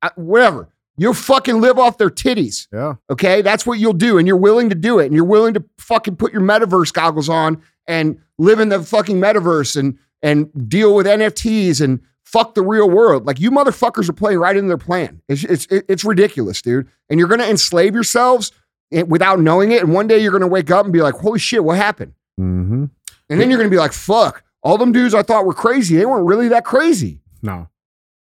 [0.00, 0.70] uh, whatever.
[0.98, 2.68] You'll fucking live off their titties.
[2.72, 2.94] Yeah.
[3.10, 5.64] Okay, that's what you'll do, and you're willing to do it, and you're willing to
[5.78, 10.94] fucking put your metaverse goggles on and live in the fucking metaverse and and deal
[10.94, 13.26] with NFTs and fuck the real world.
[13.26, 15.20] Like you motherfuckers are playing right into their plan.
[15.28, 16.88] It's it's it's ridiculous, dude.
[17.08, 18.52] And you're gonna enslave yourselves
[18.92, 21.38] eh, without knowing it, and one day you're gonna wake up and be like, "Holy
[21.38, 22.84] shit, what happened?" Mm-hmm.
[23.28, 26.06] And then you're gonna be like, "Fuck." All them dudes I thought were crazy, they
[26.06, 27.20] weren't really that crazy.
[27.40, 27.68] No,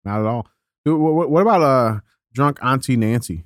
[0.04, 0.48] not at all.
[0.84, 2.00] Dude, what, what about uh
[2.34, 3.46] drunk Auntie Nancy?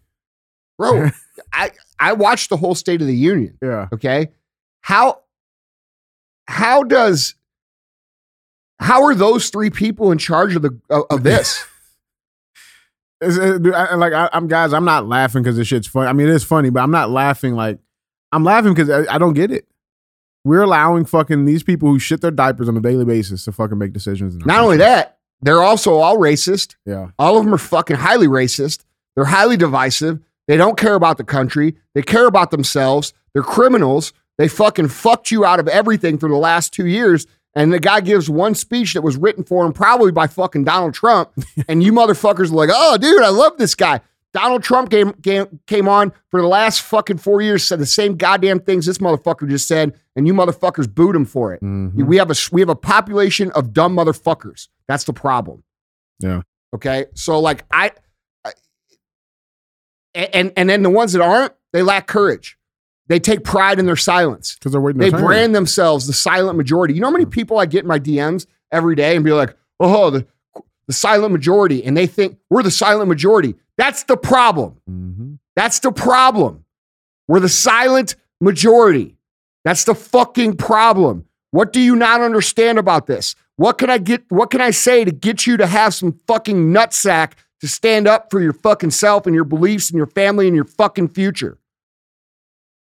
[0.77, 1.09] Bro,
[1.53, 3.57] I I watched the whole State of the Union.
[3.61, 3.87] Yeah.
[3.93, 4.29] Okay.
[4.81, 5.21] How
[6.47, 7.35] how does
[8.79, 11.65] how are those three people in charge of the of, of this?
[13.21, 16.07] Dude, I, like I, I'm guys, I'm not laughing because this shit's funny.
[16.07, 17.79] I mean, it is funny, but I'm not laughing like
[18.31, 19.67] I'm laughing because I, I don't get it.
[20.43, 23.77] We're allowing fucking these people who shit their diapers on a daily basis to fucking
[23.77, 24.35] make decisions.
[24.45, 26.75] Not only that, they're also all racist.
[26.85, 28.83] yeah, All of them are fucking highly racist.
[29.15, 30.19] They're highly divisive.
[30.47, 31.75] They don't care about the country.
[31.93, 33.13] They care about themselves.
[33.33, 34.13] They're criminals.
[34.37, 37.25] They fucking fucked you out of everything for the last two years.
[37.55, 40.93] And the guy gives one speech that was written for him probably by fucking Donald
[40.93, 41.31] Trump.
[41.67, 43.99] and you motherfuckers are like, oh, dude, I love this guy.
[44.33, 48.15] Donald Trump came, came, came on for the last fucking four years, said the same
[48.15, 51.61] goddamn things this motherfucker just said, and you motherfuckers booed him for it.
[51.63, 51.93] Mhm.
[52.05, 54.67] We have a we have a population of dumb motherfuckers.
[54.87, 55.63] That's the problem.
[56.19, 56.41] Yeah.
[56.75, 57.05] Okay.
[57.13, 57.91] So like I,
[58.45, 58.53] I
[60.15, 62.57] and and then the ones that aren't, they lack courage.
[63.07, 64.55] They take pride in their silence.
[64.55, 64.99] because they're waiting.
[64.99, 66.93] They brand themselves the silent majority.
[66.93, 69.55] You know how many people I get in my DMs every day and be like,
[69.79, 70.25] "Oh, the
[70.87, 73.55] the silent majority," and they think we're the silent majority.
[73.77, 74.75] That's the problem.
[74.89, 75.39] Mhm.
[75.55, 76.65] That's the problem.
[77.27, 79.17] We're the silent majority.
[79.63, 81.25] That's the fucking problem.
[81.51, 83.35] What do you not understand about this?
[83.57, 84.23] What can I get?
[84.29, 88.29] What can I say to get you to have some fucking nutsack to stand up
[88.31, 91.57] for your fucking self and your beliefs and your family and your fucking future?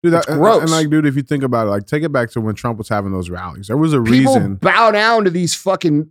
[0.03, 0.61] Dude, that, It's and- gross.
[0.61, 2.77] And, like, dude, if you think about it, like, take it back to when Trump
[2.79, 3.67] was having those rallies.
[3.67, 4.55] There was a People reason.
[4.55, 6.09] bow down to these fucking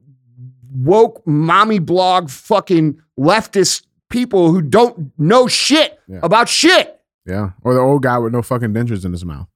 [0.73, 6.21] woke mommy blog fucking leftist people who don't know shit Yeah.
[6.23, 7.01] about shit.
[7.27, 9.47] Yeah, or the old guy with no fucking dentures in his mouth.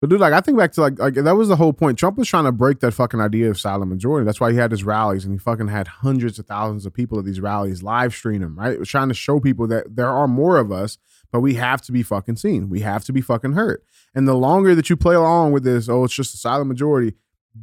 [0.00, 1.98] But dude, like I think back to like like that was the whole point.
[1.98, 4.24] Trump was trying to break that fucking idea of silent majority.
[4.24, 7.18] That's why he had his rallies and he fucking had hundreds of thousands of people
[7.18, 8.58] at these rallies live stream them.
[8.58, 10.96] Right, was trying to show people that there are more of us,
[11.30, 12.70] but we have to be fucking seen.
[12.70, 13.82] We have to be fucking heard.
[14.14, 17.14] And the longer that you play along with this, oh, it's just a silent majority.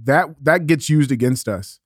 [0.03, 1.79] That that gets used against us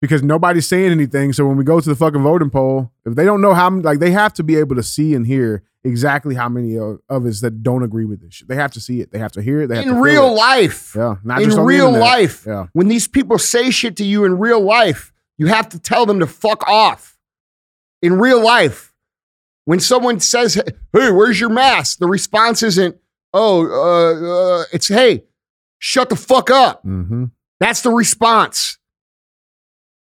[0.00, 1.32] because nobody's saying anything.
[1.32, 3.98] So when we go to the fucking voting poll, if they don't know how, like
[3.98, 7.40] they have to be able to see and hear exactly how many of, of us
[7.40, 8.34] that don't agree with this.
[8.34, 8.48] shit.
[8.48, 9.12] They have to see it.
[9.12, 9.68] They have to hear it.
[9.68, 10.32] They have to In real it.
[10.32, 10.94] life.
[10.96, 12.44] yeah, not in just on the real life.
[12.46, 16.04] Yeah, When these people say shit to you in real life, you have to tell
[16.06, 17.16] them to fuck off.
[18.02, 18.92] In real life,
[19.64, 20.54] when someone says,
[20.92, 22.96] "Hey, where's your mask?" the response isn't,
[23.32, 25.24] "Oh, uh, uh, it's hey,
[25.78, 27.24] shut the fuck up." mm-hmm.
[27.58, 28.78] That's the response.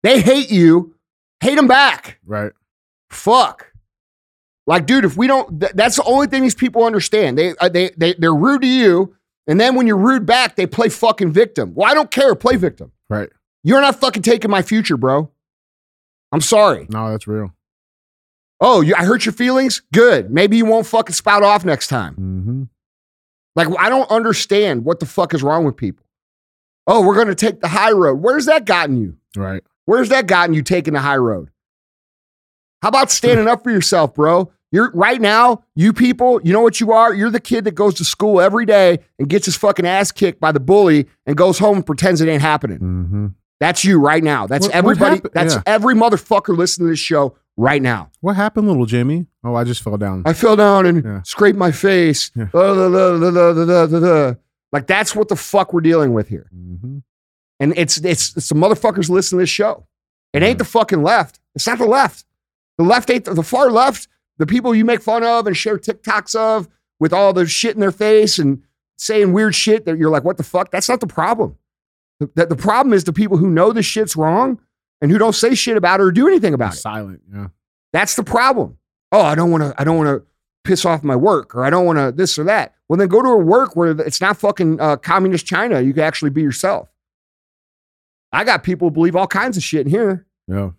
[0.03, 0.95] They hate you,
[1.41, 2.19] hate them back.
[2.25, 2.51] right.
[3.09, 3.71] Fuck.
[4.67, 7.38] Like, dude, if we don't, th- that's the only thing these people understand.
[7.39, 9.15] They, uh, they, they, they're rude to you,
[9.47, 11.73] and then when you're rude back, they play fucking victim.
[11.73, 12.35] Well, I don't care.
[12.35, 12.91] Play victim.
[13.09, 13.29] Right.
[13.63, 15.31] You're not fucking taking my future, bro.
[16.31, 16.85] I'm sorry.
[16.89, 17.51] No, that's real.
[18.62, 19.81] Oh, you, I hurt your feelings?
[19.91, 20.29] Good.
[20.29, 22.13] Maybe you won't fucking spout off next time.
[22.13, 22.63] Mm-hmm.
[23.55, 26.05] Like, I don't understand what the fuck is wrong with people.
[26.85, 28.15] Oh, we're going to take the high road.
[28.21, 29.17] Where's that gotten you?
[29.35, 29.63] Right.
[29.89, 31.49] Where's that gotten you taking the high road?
[32.84, 34.52] How about standing up for yourself, bro?
[34.71, 37.12] You're right now, you people, you know what you are?
[37.12, 40.39] You're the kid that goes to school every day and gets his fucking ass kicked
[40.39, 42.78] by the bully and goes home and pretends it ain't happening.
[42.78, 43.28] Mm-hmm.
[43.60, 44.45] That's you right now.
[44.45, 45.21] That's what, everybody.
[45.21, 45.63] What that's yeah.
[45.65, 48.12] every motherfucker listening to this show right now.
[48.21, 49.25] What happened, little Jimmy?
[49.43, 50.21] Oh, I just fell down.
[50.23, 51.21] I fell down and yeah.
[51.23, 52.30] scraped my face.
[52.36, 52.49] Yeah.
[52.54, 54.34] Uh, da, da, da,
[54.71, 56.47] like that's what the fuck we're dealing with here.
[56.56, 56.99] Mm-hmm.
[57.60, 59.86] And it's it's, it's the motherfuckers listen to this show.
[60.34, 61.39] It ain't the fucking left.
[61.56, 62.26] It's not the left.
[62.78, 64.08] The left ain't the far left.
[64.38, 66.69] The people you make fun of and share TikToks of
[67.00, 68.63] with all the shit in their face and
[68.98, 70.72] saying weird shit that you're like, what the fuck?
[70.72, 71.58] That's not the problem.
[72.19, 74.60] The, the, the problem is the people who know this shit's wrong
[75.02, 76.78] and who don't say shit about it or do anything about it.
[76.78, 77.22] Silent.
[77.34, 77.48] Yeah.
[77.91, 78.78] That's the problem.
[79.12, 79.74] Oh, I don't want to.
[79.78, 80.26] I don't want to
[80.63, 82.76] piss off my work, or I don't want to this or that.
[82.88, 85.82] Well, then go to a work where it's not fucking uh, communist China.
[85.82, 86.89] You can actually be yourself.
[88.32, 90.26] I got people who believe all kinds of shit in here.
[90.48, 90.72] Yeah.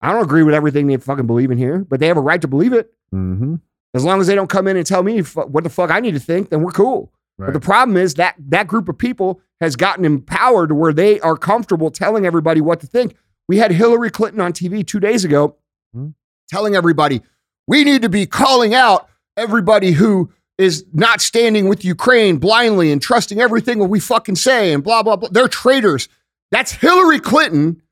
[0.00, 2.40] I don't agree with everything they fucking believe in here, but they have a right
[2.40, 2.92] to believe it.
[3.12, 3.56] Mm-hmm.
[3.94, 6.12] As long as they don't come in and tell me what the fuck I need
[6.14, 7.12] to think, then we're cool.
[7.36, 7.46] Right.
[7.46, 11.18] But the problem is that that group of people has gotten empowered to where they
[11.20, 13.16] are comfortable telling everybody what to think.
[13.48, 15.56] We had Hillary Clinton on TV two days ago
[15.94, 16.08] Hmm.
[16.50, 17.22] telling everybody
[17.66, 23.00] we need to be calling out everybody who is not standing with Ukraine blindly and
[23.00, 25.28] trusting everything that we fucking say and blah, blah, blah.
[25.30, 26.08] They're traitors.
[26.50, 27.82] That's Hillary Clinton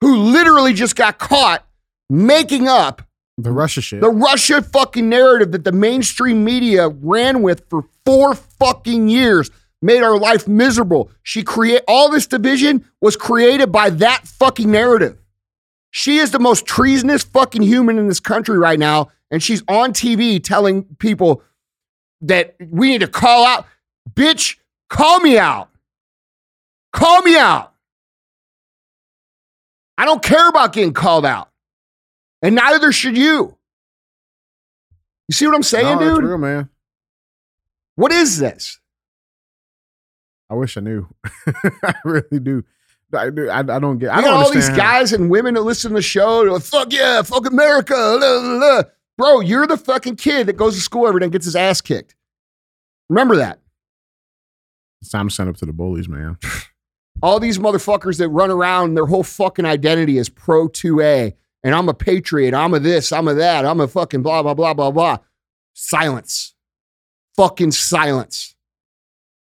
[0.00, 1.66] who literally just got caught
[2.10, 3.02] making up
[3.38, 4.00] the Russia shit.
[4.00, 9.50] the Russia fucking narrative that the mainstream media ran with for four fucking years
[9.82, 11.10] made our life miserable.
[11.22, 15.18] She create all this division was created by that fucking narrative.
[15.90, 19.92] She is the most treasonous fucking human in this country right now, and she's on
[19.92, 21.42] TV telling people
[22.22, 23.66] that we need to call out.
[24.12, 24.56] Bitch,
[24.88, 25.68] call me out.
[26.92, 27.73] Call me out.
[29.96, 31.50] I don't care about getting called out.
[32.42, 33.56] And neither should you.
[35.28, 36.24] You see what I'm saying, No, dude?
[36.24, 36.68] real, man.
[37.96, 38.78] What is this?
[40.50, 41.06] I wish I knew.
[41.82, 42.64] I really do.
[43.14, 44.10] I, I, I don't get.
[44.10, 46.40] I I don't got all these how- guys and women that listen to the show.
[46.40, 47.94] Like, fuck yeah, fuck America.
[47.94, 48.82] la, la, la."
[49.16, 51.80] Bro, you're the fucking kid that goes to school every day and gets his ass
[51.80, 52.16] kicked.
[53.08, 53.60] Remember that.
[55.00, 56.36] It's time to send up to the bullies, man.
[57.22, 61.34] All these motherfuckers that run around, their whole fucking identity is pro 2A.
[61.62, 62.52] And I'm a patriot.
[62.52, 63.12] I'm a this.
[63.12, 63.64] I'm a that.
[63.64, 65.18] I'm a fucking blah, blah, blah, blah, blah.
[65.72, 66.54] Silence.
[67.36, 68.54] Fucking silence.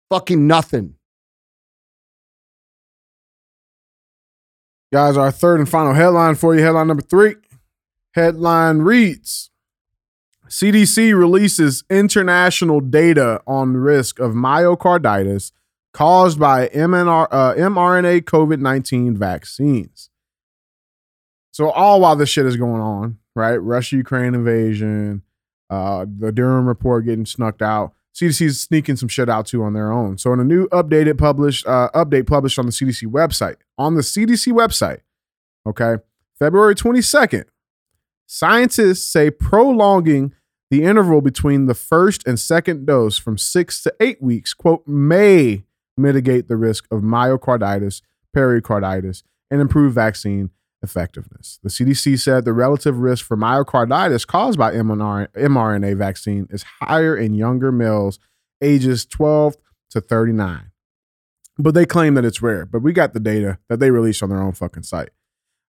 [0.10, 0.96] Fucking nothing.
[4.92, 6.64] Guys, our third and final headline for you.
[6.64, 7.36] Headline number three.
[8.14, 9.52] Headline reads
[10.48, 15.52] CDC releases international data on risk of myocarditis
[15.98, 20.12] caused by MNR, uh, mRNA COVID 19 vaccines.
[21.50, 23.56] So, all while this shit is going on, right?
[23.56, 25.24] Russia Ukraine invasion,
[25.72, 27.94] uh, the Durham report getting snucked out.
[28.14, 30.20] CDC is sneaking some shit out too on their own.
[30.20, 34.02] So, in a new updated published uh, update published on the CDC website, on the
[34.02, 35.00] CDC website,
[35.66, 35.96] okay,
[36.38, 37.46] February 22nd,
[38.28, 40.32] scientists say prolonging
[40.70, 45.64] the interval between the first and second dose from six to eight weeks, quote, may
[45.98, 48.02] mitigate the risk of myocarditis,
[48.34, 50.52] pericarditis, and improve vaccine
[50.84, 51.60] effectiveness.
[51.64, 57.34] The CDC said the relative risk for myocarditis caused by mRNA vaccine is higher in
[57.34, 58.20] younger males
[58.62, 59.56] ages 12
[59.92, 60.72] to 39.
[61.58, 62.66] But they claim that it's rare.
[62.66, 65.10] But we got the data that they released on their own fucking site.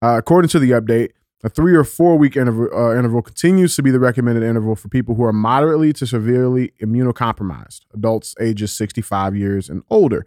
[0.01, 1.11] Uh, according to the update,
[1.43, 4.89] a three or four week interval, uh, interval continues to be the recommended interval for
[4.89, 10.25] people who are moderately to severely immunocompromised, adults ages 65 years and older,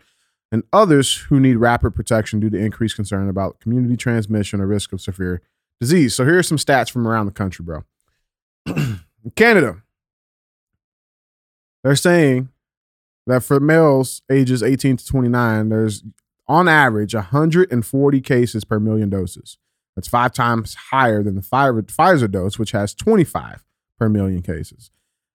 [0.53, 4.93] and others who need rapid protection due to increased concern about community transmission or risk
[4.93, 5.43] of severe
[5.81, 6.15] disease.
[6.15, 7.85] So here are some stats from around the country, bro.
[8.67, 9.83] In Canada,
[11.83, 12.51] they're saying
[13.27, 16.03] that for males ages 18 to 29, there's
[16.47, 19.59] on average 140 cases per million doses.
[19.97, 23.65] That's five times higher than the Pfizer dose, which has 25
[23.99, 24.91] per million cases.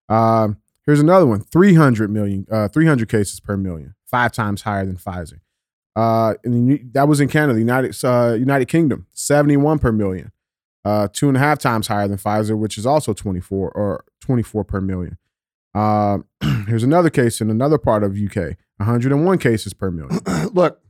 [0.09, 4.97] Um, here's another one: 300 million, uh, 300 cases per million, five times higher than
[4.97, 5.39] Pfizer.
[5.95, 10.31] Uh, and that was in Canada, United uh, United Kingdom, 71 per million,
[10.83, 14.63] uh, two and a half times higher than Pfizer, which is also 24 or 24
[14.65, 15.17] per million.
[15.73, 16.19] Uh,
[16.67, 20.19] here's another case in another part of UK, 101 cases per million.
[20.53, 20.81] Look,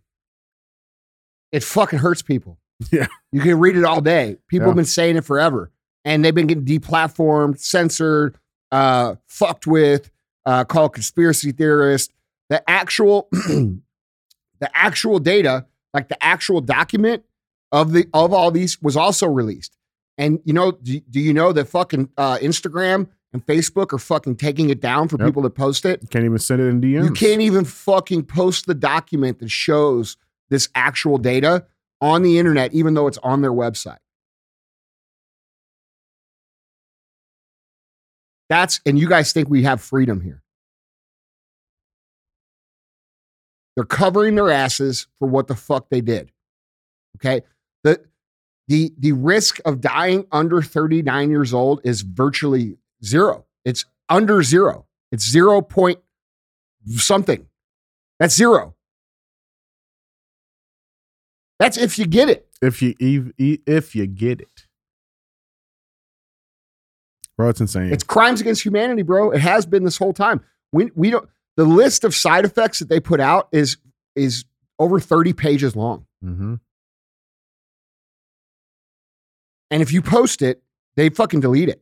[1.52, 2.60] it fucking hurts people.
[2.92, 3.08] Yeah.
[3.32, 4.38] You can read it all day.
[4.48, 4.70] People Yeah.
[4.72, 5.72] have been saying it forever.
[6.04, 8.38] And they've been getting deplatformed, censored,
[8.72, 10.12] uh, fucked with,
[10.46, 12.14] uh, called conspiracy theorists.
[12.50, 17.24] The actual the actual data, like the actual document
[17.72, 19.78] of the of all these was also released.
[20.18, 24.36] And you know, do, do you know that fucking uh, Instagram and Facebook are fucking
[24.38, 25.28] taking it down for Yep.
[25.28, 26.08] people to post it?
[26.10, 27.04] Can't even send it in DMs.
[27.06, 30.18] You can't even fucking post the document that shows
[30.50, 31.66] this actual data
[32.02, 33.98] on the internet, even though it's on their website.
[38.50, 40.44] That's and you guys think we have freedom here.
[43.76, 46.32] They're covering their asses for what the fuck they did.
[47.18, 47.42] Okay?
[47.84, 48.02] The
[48.68, 53.46] the the risk of dying under 39 years old is virtually zero.
[53.64, 54.86] It's under zero.
[55.12, 56.00] It's zero point
[56.96, 57.48] something.
[58.20, 58.76] That's zero.
[61.60, 62.48] That's if you get it.
[62.62, 62.96] If you
[63.38, 64.68] if you get it,
[67.38, 67.92] bro, it's insane.
[67.92, 69.32] It's crimes against humanity, bro.
[69.32, 70.42] It has been this whole time.
[70.72, 73.78] We we don't the list of side effects that they put out is
[74.16, 74.46] is
[74.80, 76.06] over 30 pages long.
[76.24, 76.56] mm-hmm.
[79.72, 80.62] And if you post it,
[80.96, 81.82] they fucking delete it.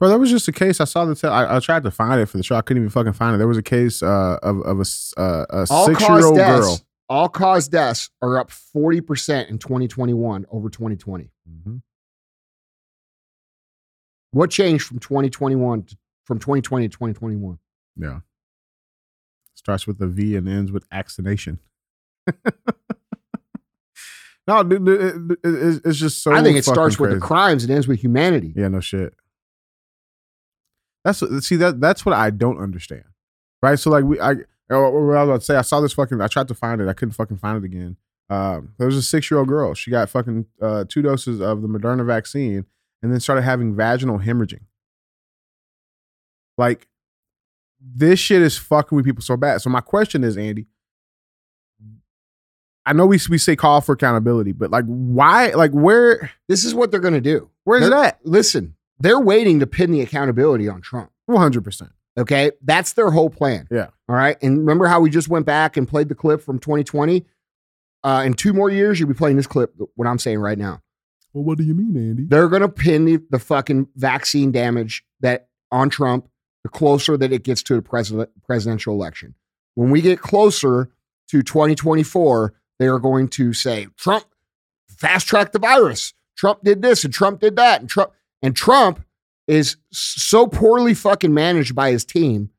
[0.00, 0.80] Bro, that was just a case.
[0.80, 1.14] I saw the.
[1.14, 2.56] Te- I, I tried to find it for the show.
[2.56, 3.38] I couldn't even fucking find it.
[3.38, 6.80] There was a case uh, of of a uh, a six year old deaths, girl.
[7.10, 11.30] all cause deaths are up 40% in 2021 over 2020.
[11.48, 11.76] Mm-hmm.
[14.30, 17.58] What changed from 2021 to, from 2020 to 2021?
[17.96, 18.20] Yeah,
[19.54, 21.58] starts with a V and ends with vaccination.
[24.46, 26.32] no, dude, it- it- it- it's just so.
[26.32, 28.54] I think it starts with the crimes and ends with humanity.
[28.56, 29.12] Yeah, no shit.
[31.04, 33.04] That's see that that's what I don't understand,
[33.62, 33.78] right?
[33.78, 34.34] So like we, I,
[34.68, 36.20] what I was about to say, I saw this fucking.
[36.20, 37.96] I tried to find it, I couldn't fucking find it again.
[38.28, 39.74] Um, there was a six year old girl.
[39.74, 42.66] She got fucking uh, two doses of the Moderna vaccine,
[43.02, 44.60] and then started having vaginal hemorrhaging.
[46.58, 46.86] Like,
[47.80, 49.62] this shit is fucking with people so bad.
[49.62, 50.66] So my question is, Andy.
[52.86, 55.50] I know we we say call for accountability, but like, why?
[55.50, 57.50] Like, where This is what they're going to do.
[57.64, 58.20] where's that?
[58.24, 61.10] Listen, they're waiting to pin the accountability on Trump.
[61.26, 61.90] One hundred percent.
[62.18, 62.52] Okay.
[62.62, 63.66] That's their whole plan.
[63.70, 63.88] Yeah.
[64.08, 64.36] All right.
[64.42, 67.24] And remember how we just went back and played the clip from 2020?
[68.02, 70.82] Uh, in two more years, you'll be playing this clip, what I'm saying right now.
[71.32, 72.24] Well, what do you mean, Andy?
[72.24, 76.28] They're going to pin the, the fucking vaccine damage that on Trump
[76.62, 79.34] the closer that it gets to the president, presidential election.
[79.74, 80.90] When we get closer
[81.28, 84.24] to 2024, they are going to say Trump
[84.88, 86.12] fast tracked the virus.
[86.36, 88.12] Trump did this and Trump did that and Trump
[88.42, 89.04] and Trump
[89.48, 92.50] is so poorly fucking managed by his team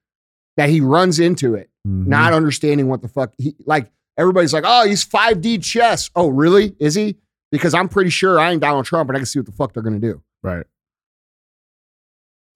[0.57, 2.09] that he runs into it, Mm-hmm.
[2.09, 3.89] not understanding what the fuck he like.
[4.17, 6.75] Everybody's like, "Oh, he's 5D chess." Oh, really?
[6.79, 7.15] Is he?
[7.51, 9.73] Because I'm pretty sure I ain't Donald Trump, and I can see what the fuck
[9.73, 10.21] they're gonna do.
[10.43, 10.65] right.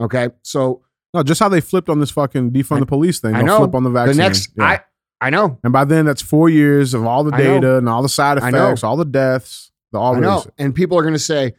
[0.02, 0.82] Okay, so
[1.14, 3.34] No, just how they flipped on this fucking defund I- the police thing.
[3.36, 4.18] I know flip on the vaccine.
[4.18, 4.64] the next, Yeah.
[4.66, 4.80] I
[5.22, 8.10] I know, and by then, that's four years of all the data and all the
[8.10, 11.56] side effects, all the deaths, the all I know, and people are gonna say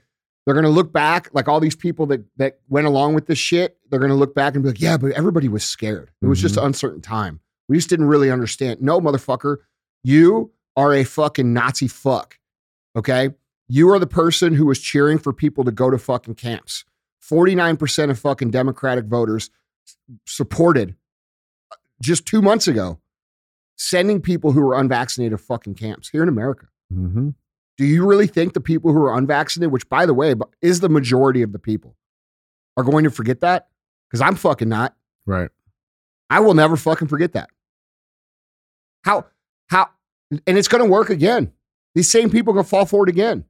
[0.47, 3.77] they're gonna look back, like all these people that that went along with this shit.
[3.91, 6.11] They're gonna look back and be like, "Yeah, but everybody was scared.
[6.23, 7.41] It was just an uncertain time.
[7.69, 9.59] We just didn't really understand." No, motherfucker,
[10.05, 12.39] you are a fucking Nazi fuck.
[12.95, 13.31] Okay,
[13.69, 16.85] you are the person who was cheering for people to go to fucking camps.
[17.19, 19.51] Forty nine percent of fucking Democratic voters
[20.27, 20.95] supported
[21.73, 23.01] uh, just two months ago
[23.77, 26.67] sending people who were unvaccinated to fucking camps here in America.
[26.93, 27.31] Mm-hmm.
[27.79, 30.89] Do you really think the people who are unvaccinated, which by the way is the
[30.89, 31.97] majority of the people,
[32.77, 33.69] are going to forget that?
[34.09, 34.97] Because I'm fucking not.
[35.27, 35.51] Right.
[36.31, 37.51] I will never fucking forget that.
[39.05, 39.27] How,
[39.69, 39.89] how,
[40.31, 41.53] and it's going to work again.
[41.95, 43.45] These same people are going to fall for it again.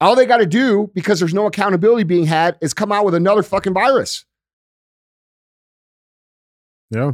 [0.00, 3.14] All they got to do, because there's no accountability being had, is come out with
[3.14, 4.24] another fucking virus.
[6.90, 7.12] Yeah.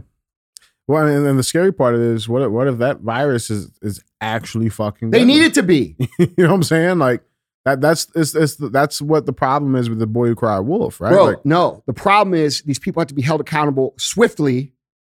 [0.86, 4.03] Well, and, and the scary part is, what if, what if that virus is is
[4.21, 5.11] actually fucking?
[5.11, 5.97] They need it to be.
[6.19, 6.99] you know what I'm saying?
[6.99, 7.23] Like
[7.64, 7.81] that.
[7.81, 11.11] That's it's, it's that's what the problem is with the boy who cried wolf, right?
[11.11, 11.83] Bro, Like, no.
[11.87, 14.73] The problem is these people have to be held accountable swiftly,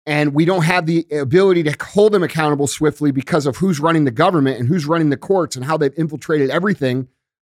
[0.06, 4.06] and we don't have the ability to hold them accountable swiftly because of who's running
[4.06, 7.08] the government and who's running the courts and how they've infiltrated everything.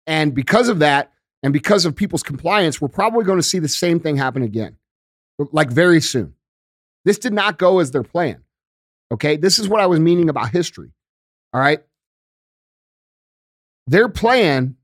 [0.07, 3.69] And because of that, and because of people's compliance, we're probably going to see the
[3.69, 4.77] same thing happen again,
[5.53, 6.35] like very soon.
[7.05, 8.43] This did not go as their plan.
[9.13, 9.37] Okay.
[9.37, 10.91] This is what I was meaning about history.
[11.55, 11.81] All right.
[13.87, 14.77] Their plan,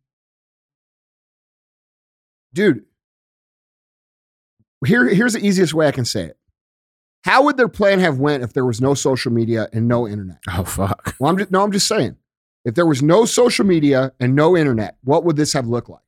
[2.55, 2.85] dude,
[4.87, 6.39] here, here's the easiest way I can say it.
[7.25, 10.39] How would their plan have went if there was no social media and no internet?
[10.49, 11.17] oh fuck.
[11.19, 12.17] Well, I'm just, no, I'm just saying.
[12.65, 16.01] If there was no social media and no internet, what would this have looked like?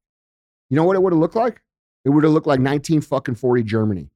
[0.71, 1.61] You know what it would have looked like?
[2.05, 4.11] It would have looked like 19 fucking 40 Germany.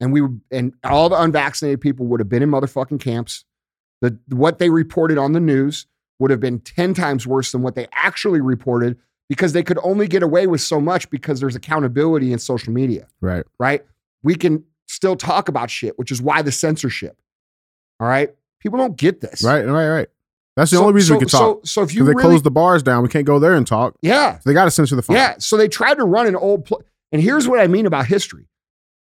[0.00, 3.44] And we would, and all the unvaccinated people would have been in motherfucking camps.
[4.02, 5.86] The what they reported on the news
[6.18, 8.96] would have been 10 times worse than what they actually reported
[9.28, 13.06] because they could only get away with so much because there's accountability in social media
[13.20, 13.44] Right.
[13.58, 13.84] right?
[14.22, 17.20] We can still talk about shit, which is why the censorship.
[18.00, 18.34] All right.
[18.60, 19.42] People don't get this.
[19.42, 19.64] Right.
[19.66, 19.88] Right.
[19.88, 20.08] Right.
[20.56, 21.40] That's the So- only reason so, we can talk.
[21.40, 23.66] So, so if you they really, closed the bars down, we can't go there and
[23.66, 23.94] talk.
[24.00, 25.16] yeah, So they got to censor the phone.
[25.16, 25.34] Yeah.
[25.38, 26.78] So they tried to run an old play.
[27.12, 28.46] And here's what I mean about history.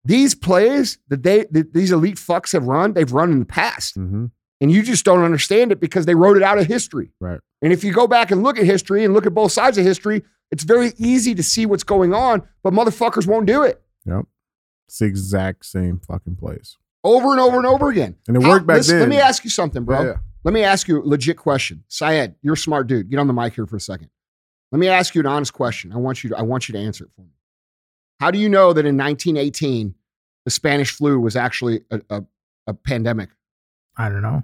[0.04, 3.96] These plays that they that these elite fucks have run, they've run in the past.
[3.96, 4.26] hmm
[4.60, 7.12] And you just don't understand it because they wrote it out of history.
[7.20, 7.40] Right.
[7.62, 9.86] And if you go back and look at history and look at both sides of
[9.86, 14.26] history, it's very easy to see what's going on, but motherfuckers won't do it Yep.
[14.88, 16.78] It's the exact same fucking place.
[17.04, 18.16] over and over and over again.
[18.28, 19.10] And it How- worked back listen, then.
[19.10, 20.04] Let me ask you something, bro.
[20.04, 20.14] Yeah.
[20.44, 21.84] Let me ask you a legit question.
[21.90, 23.10] Syed, you're a smart dude.
[23.10, 24.10] Get on the mic here for a second.
[24.72, 25.92] Let me ask you an honest question.
[25.92, 27.32] I want you to, I want you to answer it for me.
[28.22, 29.94] How do you know that in 1918
[30.46, 32.24] the Spanish flu was actually a, a,
[32.68, 33.30] a pandemic?
[33.98, 34.44] I don't know.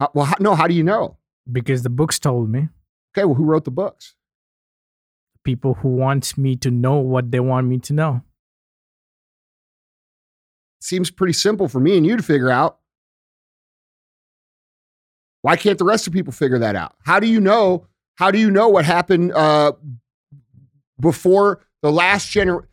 [0.00, 0.54] How- well, how, no.
[0.54, 1.18] How do you know?
[1.50, 2.68] Because the books told me.
[3.16, 3.24] Okay.
[3.24, 4.14] Well, who wrote the books?
[5.44, 8.22] People who want me to know what they want me to know.
[10.80, 12.78] Seems pretty simple for me and you to figure out.
[15.42, 16.94] Why can't the rest of people figure that out?
[17.04, 17.86] How do you know?
[18.16, 19.72] How do you know what happened uh,
[20.98, 22.68] before the last generation?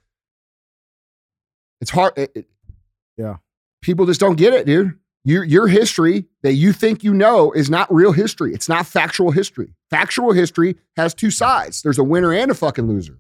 [1.82, 2.13] It's hard.
[2.17, 2.49] it- it-
[3.17, 3.38] Yeah.
[3.82, 4.97] people just don't get it, dude.
[5.24, 8.53] Your your history that you think you know is not real history.
[8.53, 9.74] It's not factual history.
[9.89, 11.84] Factual history has two sides.
[11.84, 13.19] There's a winner and a fucking loser.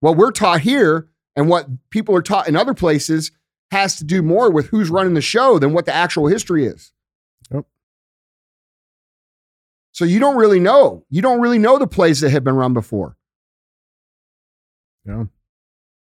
[0.00, 3.30] What we're taught here and what people are taught in other places
[3.70, 6.92] has to do more with who's running the show than what the actual history is.
[7.52, 7.64] Yep.
[9.92, 11.04] So you don't really know.
[11.10, 13.16] You don't really know the plays that have been run before.
[15.04, 15.24] Yeah.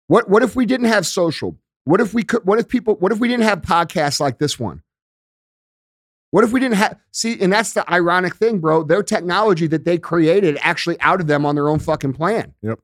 [0.06, 1.58] What what if we didn't have social?
[1.84, 4.58] What if we could what if people what if we didn't have podcasts like this
[4.58, 4.82] one?
[6.30, 8.82] What if we didn't have see, and that's the ironic thing, bro.
[8.82, 12.54] Their technology that they created actually outed them on their own fucking plan.
[12.62, 12.80] Yep.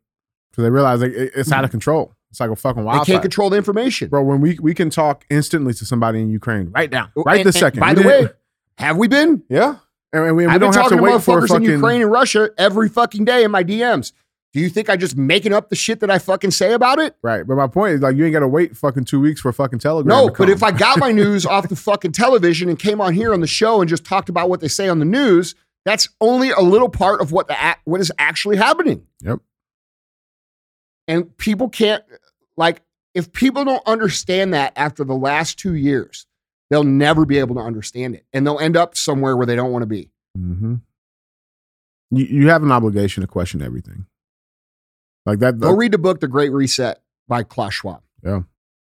[0.50, 1.58] Because they realize like, it- it's mm-hmm.
[1.58, 2.14] out of control.
[2.30, 3.04] It's like a fucking They wildfire.
[3.14, 4.08] can't control the information.
[4.08, 7.38] Bro, when we, we can talk instantly to somebody in Ukraine right now, oh, right
[7.40, 7.80] And- this and second.
[7.80, 8.28] By We the way,
[8.78, 9.42] have we been?
[9.48, 9.76] yeah.
[10.12, 11.64] And, we, we I've been don't have talking to to wait for fucking.
[11.66, 14.12] in Ukraine and Russia every fucking day in my DMs.
[14.52, 17.14] Do you think I just making up the shit that I fucking say about it?
[17.22, 17.46] Right.
[17.46, 19.52] But my point is like, you ain't got to wait fucking two weeks for a
[19.52, 20.08] fucking telegram.
[20.08, 23.32] No, but if I got my news off the fucking television and came on here
[23.32, 26.50] on the show and just talked about what they say on the news, that's only
[26.50, 29.06] a little part of what the what is actually happening.
[29.22, 29.38] Yep.
[31.06, 32.02] And people can't
[32.56, 32.82] like
[33.14, 36.26] if people don't understand that after the last 2 years,
[36.70, 39.72] they'll never be able to understand it and they'll end up somewhere where they don't
[39.72, 40.10] want to be.
[40.36, 40.76] Mm-hmm.
[42.10, 44.06] you, you have an obligation to question everything.
[45.26, 45.58] Like that.
[45.58, 48.02] Go read the book The Great Reset by Klaus Schwab.
[48.24, 48.40] Yeah.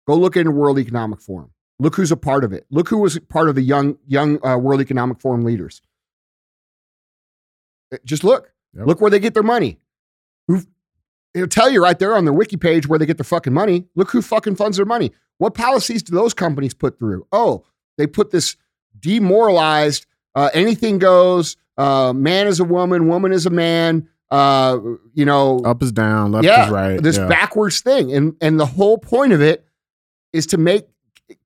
[0.07, 1.51] Go look into World Economic Forum.
[1.80, 2.65] Look who's a part of it.
[2.69, 5.82] Look who was part of the young young uh, World Economic Forum leaders.
[7.93, 8.53] Uh, Just look.
[8.75, 8.86] Yep.
[8.88, 9.80] Look where they get their money.
[10.47, 10.61] Who
[11.34, 13.86] it'll tell you right there on their wiki page where they get their fucking money.
[13.95, 15.11] Look who fucking funds their money.
[15.38, 17.25] What policies do those companies put through?
[17.32, 17.63] Oh,
[17.97, 18.57] they put this
[18.99, 20.05] demoralized,
[20.36, 24.80] uh, anything goes, uh, man is a woman, woman is a man, uh,
[25.13, 27.01] you know, up is down, left yeah, is right.
[27.01, 27.27] This yeah.
[27.27, 29.65] backwards thing, and and the whole point of it
[30.34, 30.88] is to make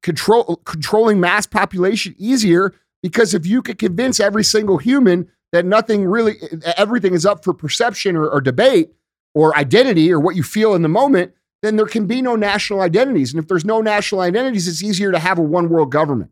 [0.02, 2.74] control controlling mass population easier.
[3.02, 6.36] Because if you could convince every single human that nothing really,
[6.78, 8.94] everything is up for perception or, or debate
[9.36, 12.82] or identity or what you feel in the moment, then there can be no national
[12.82, 13.34] identities.
[13.34, 16.32] And if there's no national identities, it's easier to have a one world government.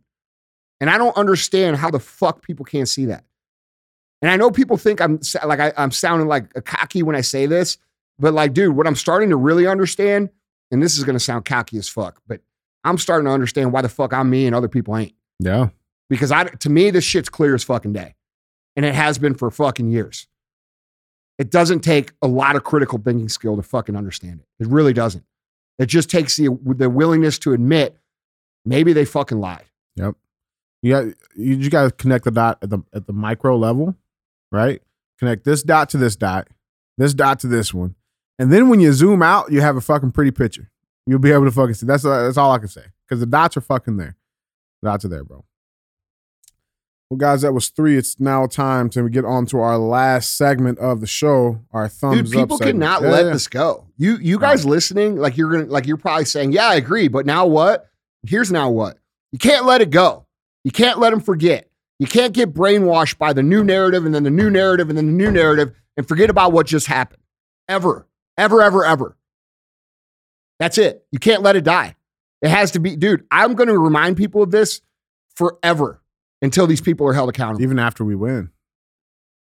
[0.79, 3.25] And I don't understand how the fuck people can't see that.
[4.21, 7.21] And I know people think I'm like I, I'm sounding like a cocky when I
[7.21, 7.77] say this,
[8.19, 10.29] but like, dude, what I'm starting to really understand,
[10.69, 12.41] and this is gonna sound cocky as fuck, but
[12.83, 15.13] I'm starting to understand why the fuck I'm me and other people ain't.
[15.39, 15.69] yeah.
[16.09, 18.15] Because I, to me, this shit's clear as fucking day,
[18.75, 20.27] and it has been for fucking years.
[21.37, 24.63] It doesn't take a lot of critical thinking skill to fucking understand it.
[24.63, 25.23] It really doesn't.
[25.79, 27.97] It just takes the the willingness to admit
[28.65, 29.65] maybe they fucking lied.
[29.95, 30.15] Yep.
[30.81, 31.05] You got
[31.35, 33.95] you just got to connect the dot at the at the micro level,
[34.51, 34.81] right?
[35.19, 36.47] Connect this dot to this dot,
[36.97, 37.95] this dot to this one,
[38.39, 40.69] and then when you zoom out, you have a fucking pretty picture.
[41.05, 41.85] You'll be able to fucking see.
[41.85, 44.15] That's uh, that's all I can say because the dots are fucking there.
[44.81, 45.43] The dots are there, bro.
[47.09, 47.97] Well, guys, that was three.
[47.97, 51.59] It's now time to get on to our last segment of the show.
[51.71, 52.25] Our thumbs up.
[52.25, 52.59] Dude, people up.
[52.63, 52.79] segment.
[52.81, 53.31] cannot Yeah, let yeah.
[53.33, 53.87] this go.
[53.97, 57.25] You you guys listening, like you're gonna like you're probably saying, Yeah, I agree, but
[57.25, 57.89] now what?
[58.25, 58.97] Here's now what.
[59.31, 60.25] You can't let it go.
[60.63, 61.69] You can't let them forget.
[62.01, 65.05] You can't get brainwashed by the new narrative and then the new narrative and then
[65.05, 67.21] the new narrative and forget about what just happened.
[67.69, 68.07] Ever.
[68.39, 69.15] Ever, ever, ever.
[70.57, 71.05] That's it.
[71.11, 71.95] You can't let it die.
[72.41, 73.27] It has to be, dude.
[73.29, 74.81] I'm gonna remind people of this
[75.35, 76.01] forever
[76.41, 77.61] until these people are held accountable.
[77.61, 78.49] even after we win.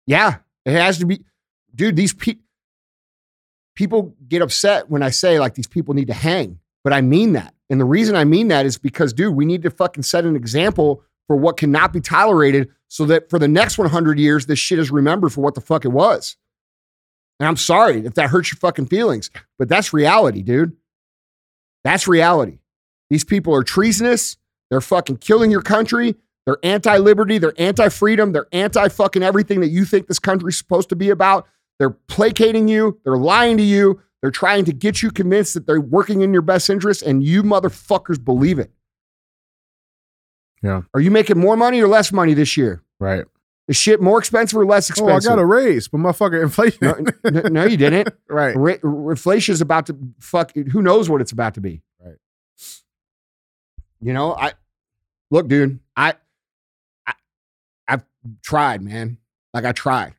[0.09, 1.20] Yeah, it has to be,
[1.72, 1.94] dude.
[1.94, 2.40] These pe-
[3.76, 7.34] people get upset when I say like these people need to hang, but I mean
[7.34, 7.55] that.
[7.68, 10.34] And the reason I mean that is because, dude, we need to fucking set an
[10.34, 14.81] example for what cannot be tolerated so that for the next 100 years, this shit
[14.81, 16.37] is remembered for what the fuck it was.
[17.39, 20.76] And I'm sorry if that hurts your fucking feelings, but that's reality, dude.
[21.85, 22.59] That's reality.
[23.11, 24.39] These people are treasonous.
[24.70, 26.16] They're fucking killing your country.
[26.47, 27.39] They're anti liberty.
[27.39, 28.33] They're anti freedom.
[28.33, 31.47] They're anti fucking everything that you think this country's supposed to be about.
[31.78, 32.99] They're placating you.
[33.05, 34.01] They're lying to you.
[34.20, 37.45] They're trying to get you convinced that they're working in your best interest, and you
[37.45, 38.72] motherfuckers believe it.
[40.63, 40.83] Yeah.
[40.95, 42.83] Are you making more money or less money this year?
[42.99, 43.25] Right.
[43.69, 45.31] Is shit more expensive or less expensive?
[45.31, 47.07] Oh, I got a raise, but motherfucker, inflation.
[47.25, 48.09] no, no, you didn't.
[48.29, 48.57] right.
[48.57, 50.53] Ra- inflation is about to fuck.
[50.55, 51.81] Who knows what it's about to be?
[52.05, 52.17] Right.
[54.01, 54.55] You know, I
[55.31, 55.79] look, dude.
[55.97, 56.15] I,
[57.07, 57.13] I,
[57.87, 58.05] I've
[58.43, 59.19] tried, man.
[59.55, 60.15] Like I tried.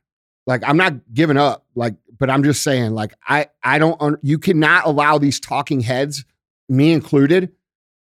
[0.46, 1.66] Like I'm not giving up.
[1.74, 4.00] Like, but I'm just saying, like I, I don't.
[4.00, 6.24] Un- you cannot allow these talking heads,
[6.70, 7.52] me included,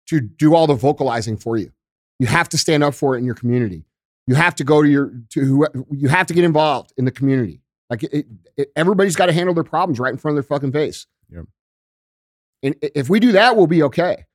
[0.07, 1.73] to do all the vocalizing for you.
[2.21, 3.85] You have to stand up for it in your community.
[4.27, 5.67] You have to go to your to who.
[5.91, 7.63] You have to get involved in the community.
[7.89, 10.71] Like it, it, everybody's got to handle their problems right in front of their fucking
[10.71, 11.07] face.
[11.31, 11.47] Yep.
[12.63, 14.27] And if we do that, we'll be okay.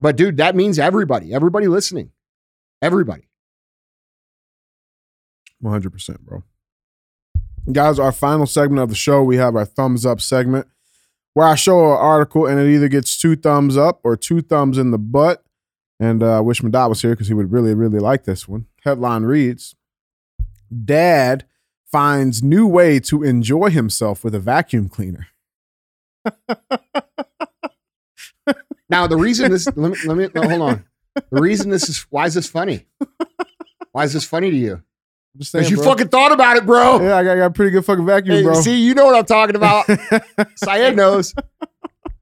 [0.00, 2.10] But dude, that means everybody, everybody listening,
[2.82, 3.28] everybody.
[5.62, 6.42] 100%, bro.
[7.70, 10.66] Guys, our final segment of the show, we have our thumbs up segment
[11.34, 14.78] where I show an article and it either gets two thumbs up or two thumbs
[14.78, 15.44] in the butt.
[16.00, 18.46] And uh, I wish my dad was here because he would really, really like this
[18.46, 18.66] one.
[18.84, 19.74] Headline reads
[20.84, 21.44] Dad
[21.90, 25.28] finds new way to enjoy himself with a vacuum cleaner.
[28.90, 30.84] Now, the reason this, let me, let me, no, hold on.
[31.14, 32.86] The reason this is, why is this funny?
[33.92, 34.82] Why is this funny to you?
[35.36, 35.86] Because you bro.
[35.86, 37.00] fucking thought about it, bro.
[37.00, 38.54] Yeah, I got, I got a pretty good fucking vacuum, Hey, bro.
[38.54, 39.86] see, you know what I'm talking about.
[40.56, 41.34] Syed knows.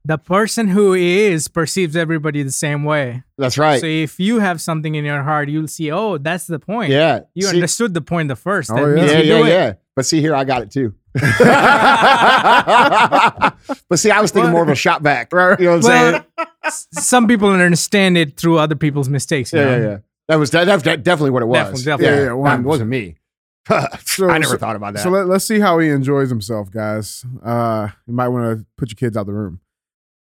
[0.07, 3.23] The person who is perceives everybody the same way.
[3.37, 3.81] That's right.
[3.81, 6.91] So if you have something in your heart, you'll see, oh, that's the point.
[6.91, 7.21] yeah.
[7.33, 8.71] You See- understood the point the first.
[8.71, 9.03] Oh, yeah.
[9.05, 9.73] Yeah, yeah, yeah.
[9.97, 10.93] But see, here I got it too.
[13.89, 15.33] but see, I was thinking more of a shot back.
[15.33, 15.59] Right.
[15.59, 16.23] You know what I'm Well,
[16.63, 16.85] saying?
[16.93, 19.51] some people understand it through other people's mistakes.
[19.51, 19.77] you Yeah, know?
[19.77, 19.97] yeah, yeah.
[20.29, 21.57] That was that, that's definitely what it was.
[21.57, 22.05] Definitely, definitely.
[22.05, 23.15] Yeah, Yeah, yeah, yeah, it wasn't me.
[24.05, 25.03] So- I never so- thought about that.
[25.03, 27.25] So let, let's see how he enjoys himself, guys.
[27.43, 29.59] Uh, you might want to put your kids out of the room.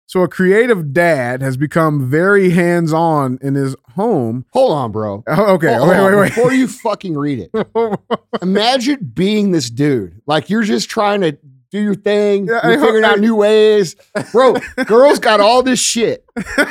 [0.06, 4.45] So a creative dad has become very hands-on in his home.
[4.51, 5.24] Hold on, bro.
[5.28, 6.06] Oh, okay, Hold wait, on.
[6.12, 6.36] wait, wait.
[6.36, 7.99] Before you fucking read it,
[8.41, 10.22] imagine being this dude.
[10.28, 11.38] Like you're just trying to
[11.72, 12.47] do your thing.
[12.47, 13.95] Yeah, you're figuring out new ways,
[14.32, 14.56] bro.
[14.86, 16.24] girls got all this shit.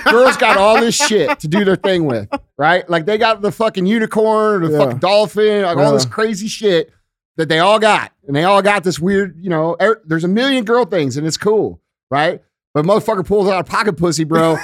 [0.05, 2.89] Girls got all this shit to do their thing with, right?
[2.89, 4.85] Like they got the fucking unicorn or the Yeah.
[4.85, 6.93] fucking dolphin, like all this crazy shit
[7.37, 9.37] that they all got, and they all got this weird.
[9.43, 11.81] You know, er, there's a million girl things, and it's cool,
[12.11, 12.41] right?
[12.75, 14.57] But motherfucker pulls out a pocket pussy, bro,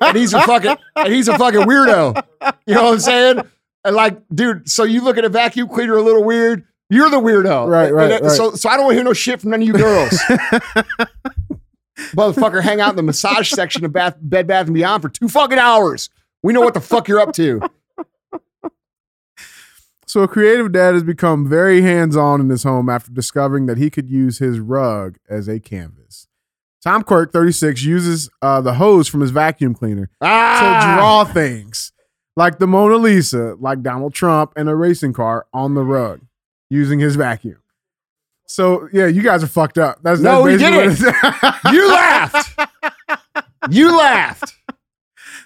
[0.00, 2.22] and he's a fucking and he's a fucking weirdo.
[2.66, 3.42] You know what I'm saying?
[3.84, 6.64] And like, dude, so you look at a vacuum cleaner a little weird.
[6.88, 8.36] You're the weirdo, Right, right, and uh, right.
[8.36, 10.18] So, so I don't want to hear no shit from none of you girls.
[12.16, 15.28] Motherfucker, hang out in the massage section of Bath, Bed Bath and Beyond for two
[15.28, 16.08] fucking hours.
[16.42, 17.60] We know what the fuck you're up to.
[20.06, 23.90] So a creative dad has become very hands-on in his home after discovering that he
[23.90, 26.26] could use his rug as a canvas.
[26.82, 31.92] Tom Quirk, 36, uses uh, the hose from his vacuum cleaner to Ah, draw things
[32.36, 36.20] like the Mona Lisa, like Donald Trump, and a racing car on the rug
[36.70, 37.60] using his vacuum.
[38.46, 39.98] So yeah, you guys are fucked up.
[40.02, 41.12] That's, No, we that's didn't.
[41.12, 42.60] what it you laughed.
[43.70, 44.54] You laughed.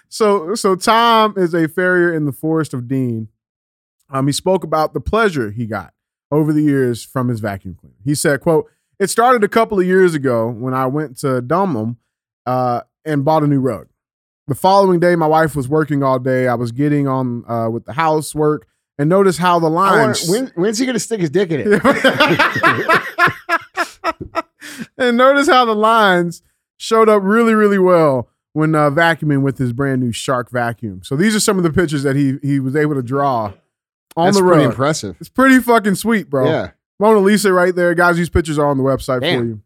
[0.07, 3.27] So so Tom is a farrier in the Forest of Dean.
[4.09, 5.93] Um, he spoke about the pleasure he got
[6.31, 7.95] over the years from his vacuum cleaner.
[8.05, 11.97] He said, "quote It started a couple of years ago when I went to Dunelm
[12.45, 13.87] uh, and bought a new rug.
[14.47, 16.47] The following day, my wife was working all day.
[16.47, 18.67] I was getting on uh, with the housework
[18.97, 20.29] and noticed how the wanna, lines.
[20.29, 21.81] when, when's he gonna stick his dick in it?
[24.97, 26.41] and notice how the lines
[26.77, 31.01] showed up really, really well when uh, vacuuming with his brand new Shark vacuum.
[31.03, 33.53] So these are some of the pictures that he he was able to draw
[34.15, 34.71] on That's the pretty rug.
[34.71, 35.17] impressive.
[35.19, 36.45] It's pretty fucking sweet, bro.
[36.45, 36.71] Yeah.
[36.99, 38.17] Mona Lisa right there, guys.
[38.17, 39.61] These pictures are on the website for you.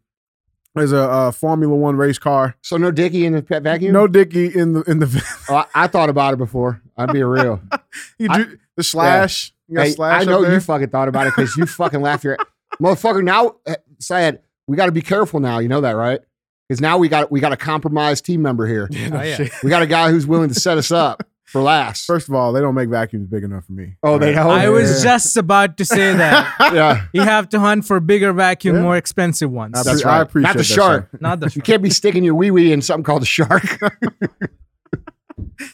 [0.74, 2.56] There's a, uh Formula One race car.
[2.62, 3.92] So no dicky in the pet vacuum?
[3.92, 5.06] No Dicky in the in the.
[5.48, 6.80] Oh, I, I thought about it before.
[6.96, 7.60] I'd be real.
[8.18, 9.52] he I- the slash.
[9.68, 10.54] You got Hey, slash I know up there?
[10.54, 12.36] you fucking thought about it because you fucking laughed your
[12.80, 13.22] motherfucker.
[13.22, 14.40] Now, eh, sad.
[14.66, 15.58] We got to be careful now.
[15.58, 16.20] You know that, right?
[16.68, 18.88] Because now we got we got a compromised team member here.
[18.92, 19.48] Oh, yeah.
[19.64, 22.06] We got a guy who's willing to set us up for last.
[22.06, 23.96] First of all, they don't make vacuums big enough for me.
[24.02, 24.42] Oh, they Right?
[24.42, 24.50] don't?
[24.50, 25.16] I was Yeah.
[25.16, 26.54] just about to say that.
[26.74, 28.82] yeah, You have to hunt for bigger vacuum, Yeah.
[28.82, 29.76] more expensive ones.
[29.78, 30.22] I, That's pre- I right.
[30.22, 31.08] appreciate Not the that, shark.
[31.10, 31.18] sir.
[31.20, 31.56] Not the Shark.
[31.56, 33.62] you can't be sticking your wee wee in something called a shark.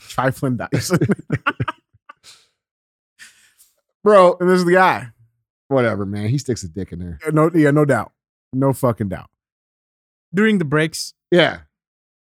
[0.08, 0.90] Trifling dice.
[4.02, 4.36] bro.
[4.40, 5.08] And this is the guy.
[5.68, 6.28] Whatever, man.
[6.28, 7.18] He sticks a dick in there.
[7.32, 8.12] No, yeah, no doubt.
[8.52, 9.28] No fucking doubt.
[10.32, 11.60] During the breaks, Yeah,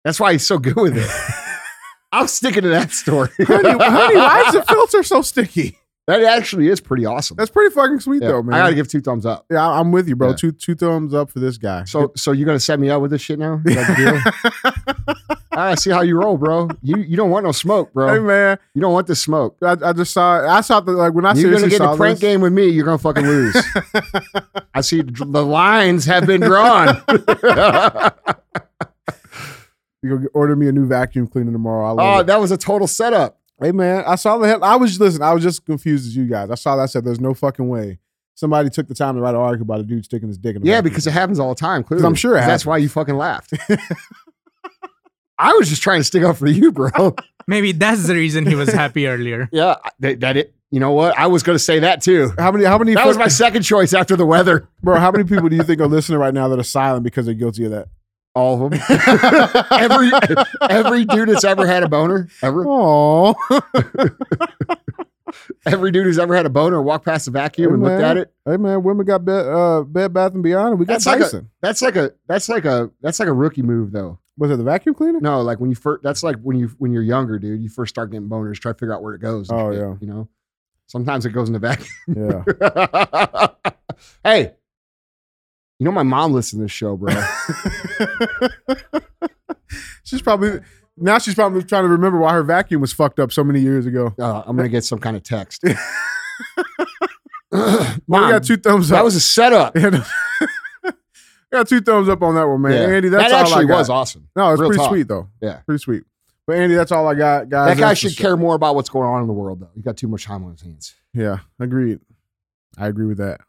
[0.03, 1.09] that's why he's so good with it.
[2.11, 3.29] I'm sticking to that story.
[3.39, 5.77] honey, honey, why is the filter so sticky?
[6.07, 7.37] that actually is pretty awesome.
[7.37, 8.55] That's pretty fucking sweet Yeah, though, man.
[8.55, 9.45] I gotta give two thumbs up.
[9.51, 10.29] yeah, I- I'm with you, bro.
[10.29, 10.35] Yeah.
[10.37, 11.83] Two two thumbs up for this guy.
[11.83, 13.61] So, so you're gonna set me up with this shit now?
[15.51, 16.69] I see how you roll, bro.
[16.81, 18.11] You you don't want no smoke, bro.
[18.11, 19.57] hey man, You don't want the smoke.
[19.61, 20.39] I, I just saw.
[20.51, 22.27] I saw the like when I see You're gonna get a prank this.
[22.27, 22.69] game with me.
[22.69, 23.55] You're gonna fucking lose.
[24.73, 27.03] I see the lines have been drawn.
[30.01, 31.85] You go get- order me a new vacuum cleaner tomorrow.
[31.87, 32.27] I love oh, it.
[32.27, 33.37] that was a total setup.
[33.61, 34.59] Hey man, I saw the head.
[34.61, 35.21] I was listen.
[35.21, 36.49] I was just confused as you guys.
[36.49, 36.83] I saw that.
[36.83, 37.99] I said, "There's no fucking way."
[38.35, 40.61] Somebody took the time to write an article about a dude sticking his dick in.
[40.61, 41.83] The Yeah, vacuum because it happens all the time.
[41.83, 43.51] Clearly, I'm sure it 'Cause That's why you fucking laughed.
[45.37, 47.15] I was just trying to stick up for you, bro.
[47.47, 49.47] maybe that's the reason he was happy earlier.
[49.53, 50.53] yeah, that, that it.
[50.71, 51.17] You know what?
[51.17, 52.31] I was gonna say that too.
[52.37, 52.63] how many?
[52.63, 52.93] How many?
[52.93, 54.69] That was my second choice after the weather.
[54.83, 54.99] bro.
[54.99, 57.33] How many people do you think are listening right now that are silent because they're
[57.35, 57.87] guilty of that?
[58.35, 58.79] All of them.
[59.71, 60.11] every
[60.69, 63.35] every dude that's ever had a boner, ever, Oh,
[65.65, 68.17] every dude who's ever had a boner walked past the vacuum Hey, and looked at
[68.17, 68.33] it.
[68.45, 70.71] hey man, women got bed, uh, bed Bath and Beyond.
[70.71, 71.49] And we got That's like a- Dyson.
[71.61, 74.19] That's like a that's like a that's like a rookie move though.
[74.37, 75.19] Was it the vacuum cleaner?
[75.19, 77.61] No, like when you first that's like when you when you're younger, dude.
[77.61, 79.49] You first start getting boners, try to figure out where it goes.
[79.51, 79.95] Oh, shit, yeah.
[79.99, 80.29] you know.
[80.87, 81.89] Sometimes it goes in the vacuum.
[82.07, 83.47] Yeah.
[84.23, 84.53] hey,
[85.79, 87.13] you know my mom listens to this show, bro.
[90.03, 90.59] she's probably
[90.97, 93.85] now she's probably trying to remember why her vacuum was fucked up so many years
[93.85, 94.13] ago.
[94.19, 95.63] Uh, I'm gonna get some kind of text.
[97.51, 98.97] Well, Mom, we got two thumbs up.
[98.97, 99.75] that was a setup.
[101.51, 102.73] Got two thumbs up on that one, man.
[102.73, 102.95] Yeah.
[102.95, 103.77] Andy, that's that all actually I got.
[103.79, 104.29] was awesome.
[104.35, 104.89] No, it's Real pretty talk.
[104.91, 105.29] sweet though.
[105.41, 105.61] Yeah.
[105.65, 106.03] Pretty sweet.
[106.45, 107.69] But Andy, that's all I got, guys.
[107.69, 109.71] That guy That's should care more about what's going on in the world, though.
[109.75, 110.93] He got too much time on his hands.
[111.11, 111.99] Yeah, agreed.
[112.77, 113.41] I agree with that.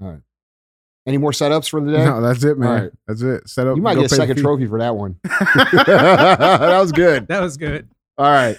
[1.06, 2.04] Any more setups for the day?
[2.04, 2.68] No, that's it, man.
[2.68, 2.92] All right.
[3.08, 3.48] That's it.
[3.48, 3.76] Set up.
[3.76, 5.16] you might get a second trophy for that one.
[5.24, 7.26] that was good.
[7.28, 7.88] That was good.
[8.18, 8.58] All right.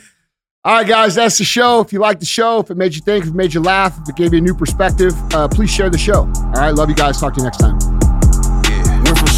[0.63, 1.81] All right, guys, that's the show.
[1.81, 3.97] If you liked the show, if it made you think, if it made you laugh,
[4.01, 6.19] if it gave you a new perspective, uh, please share the show.
[6.35, 7.19] All right, love you guys.
[7.19, 8.00] Talk to you next time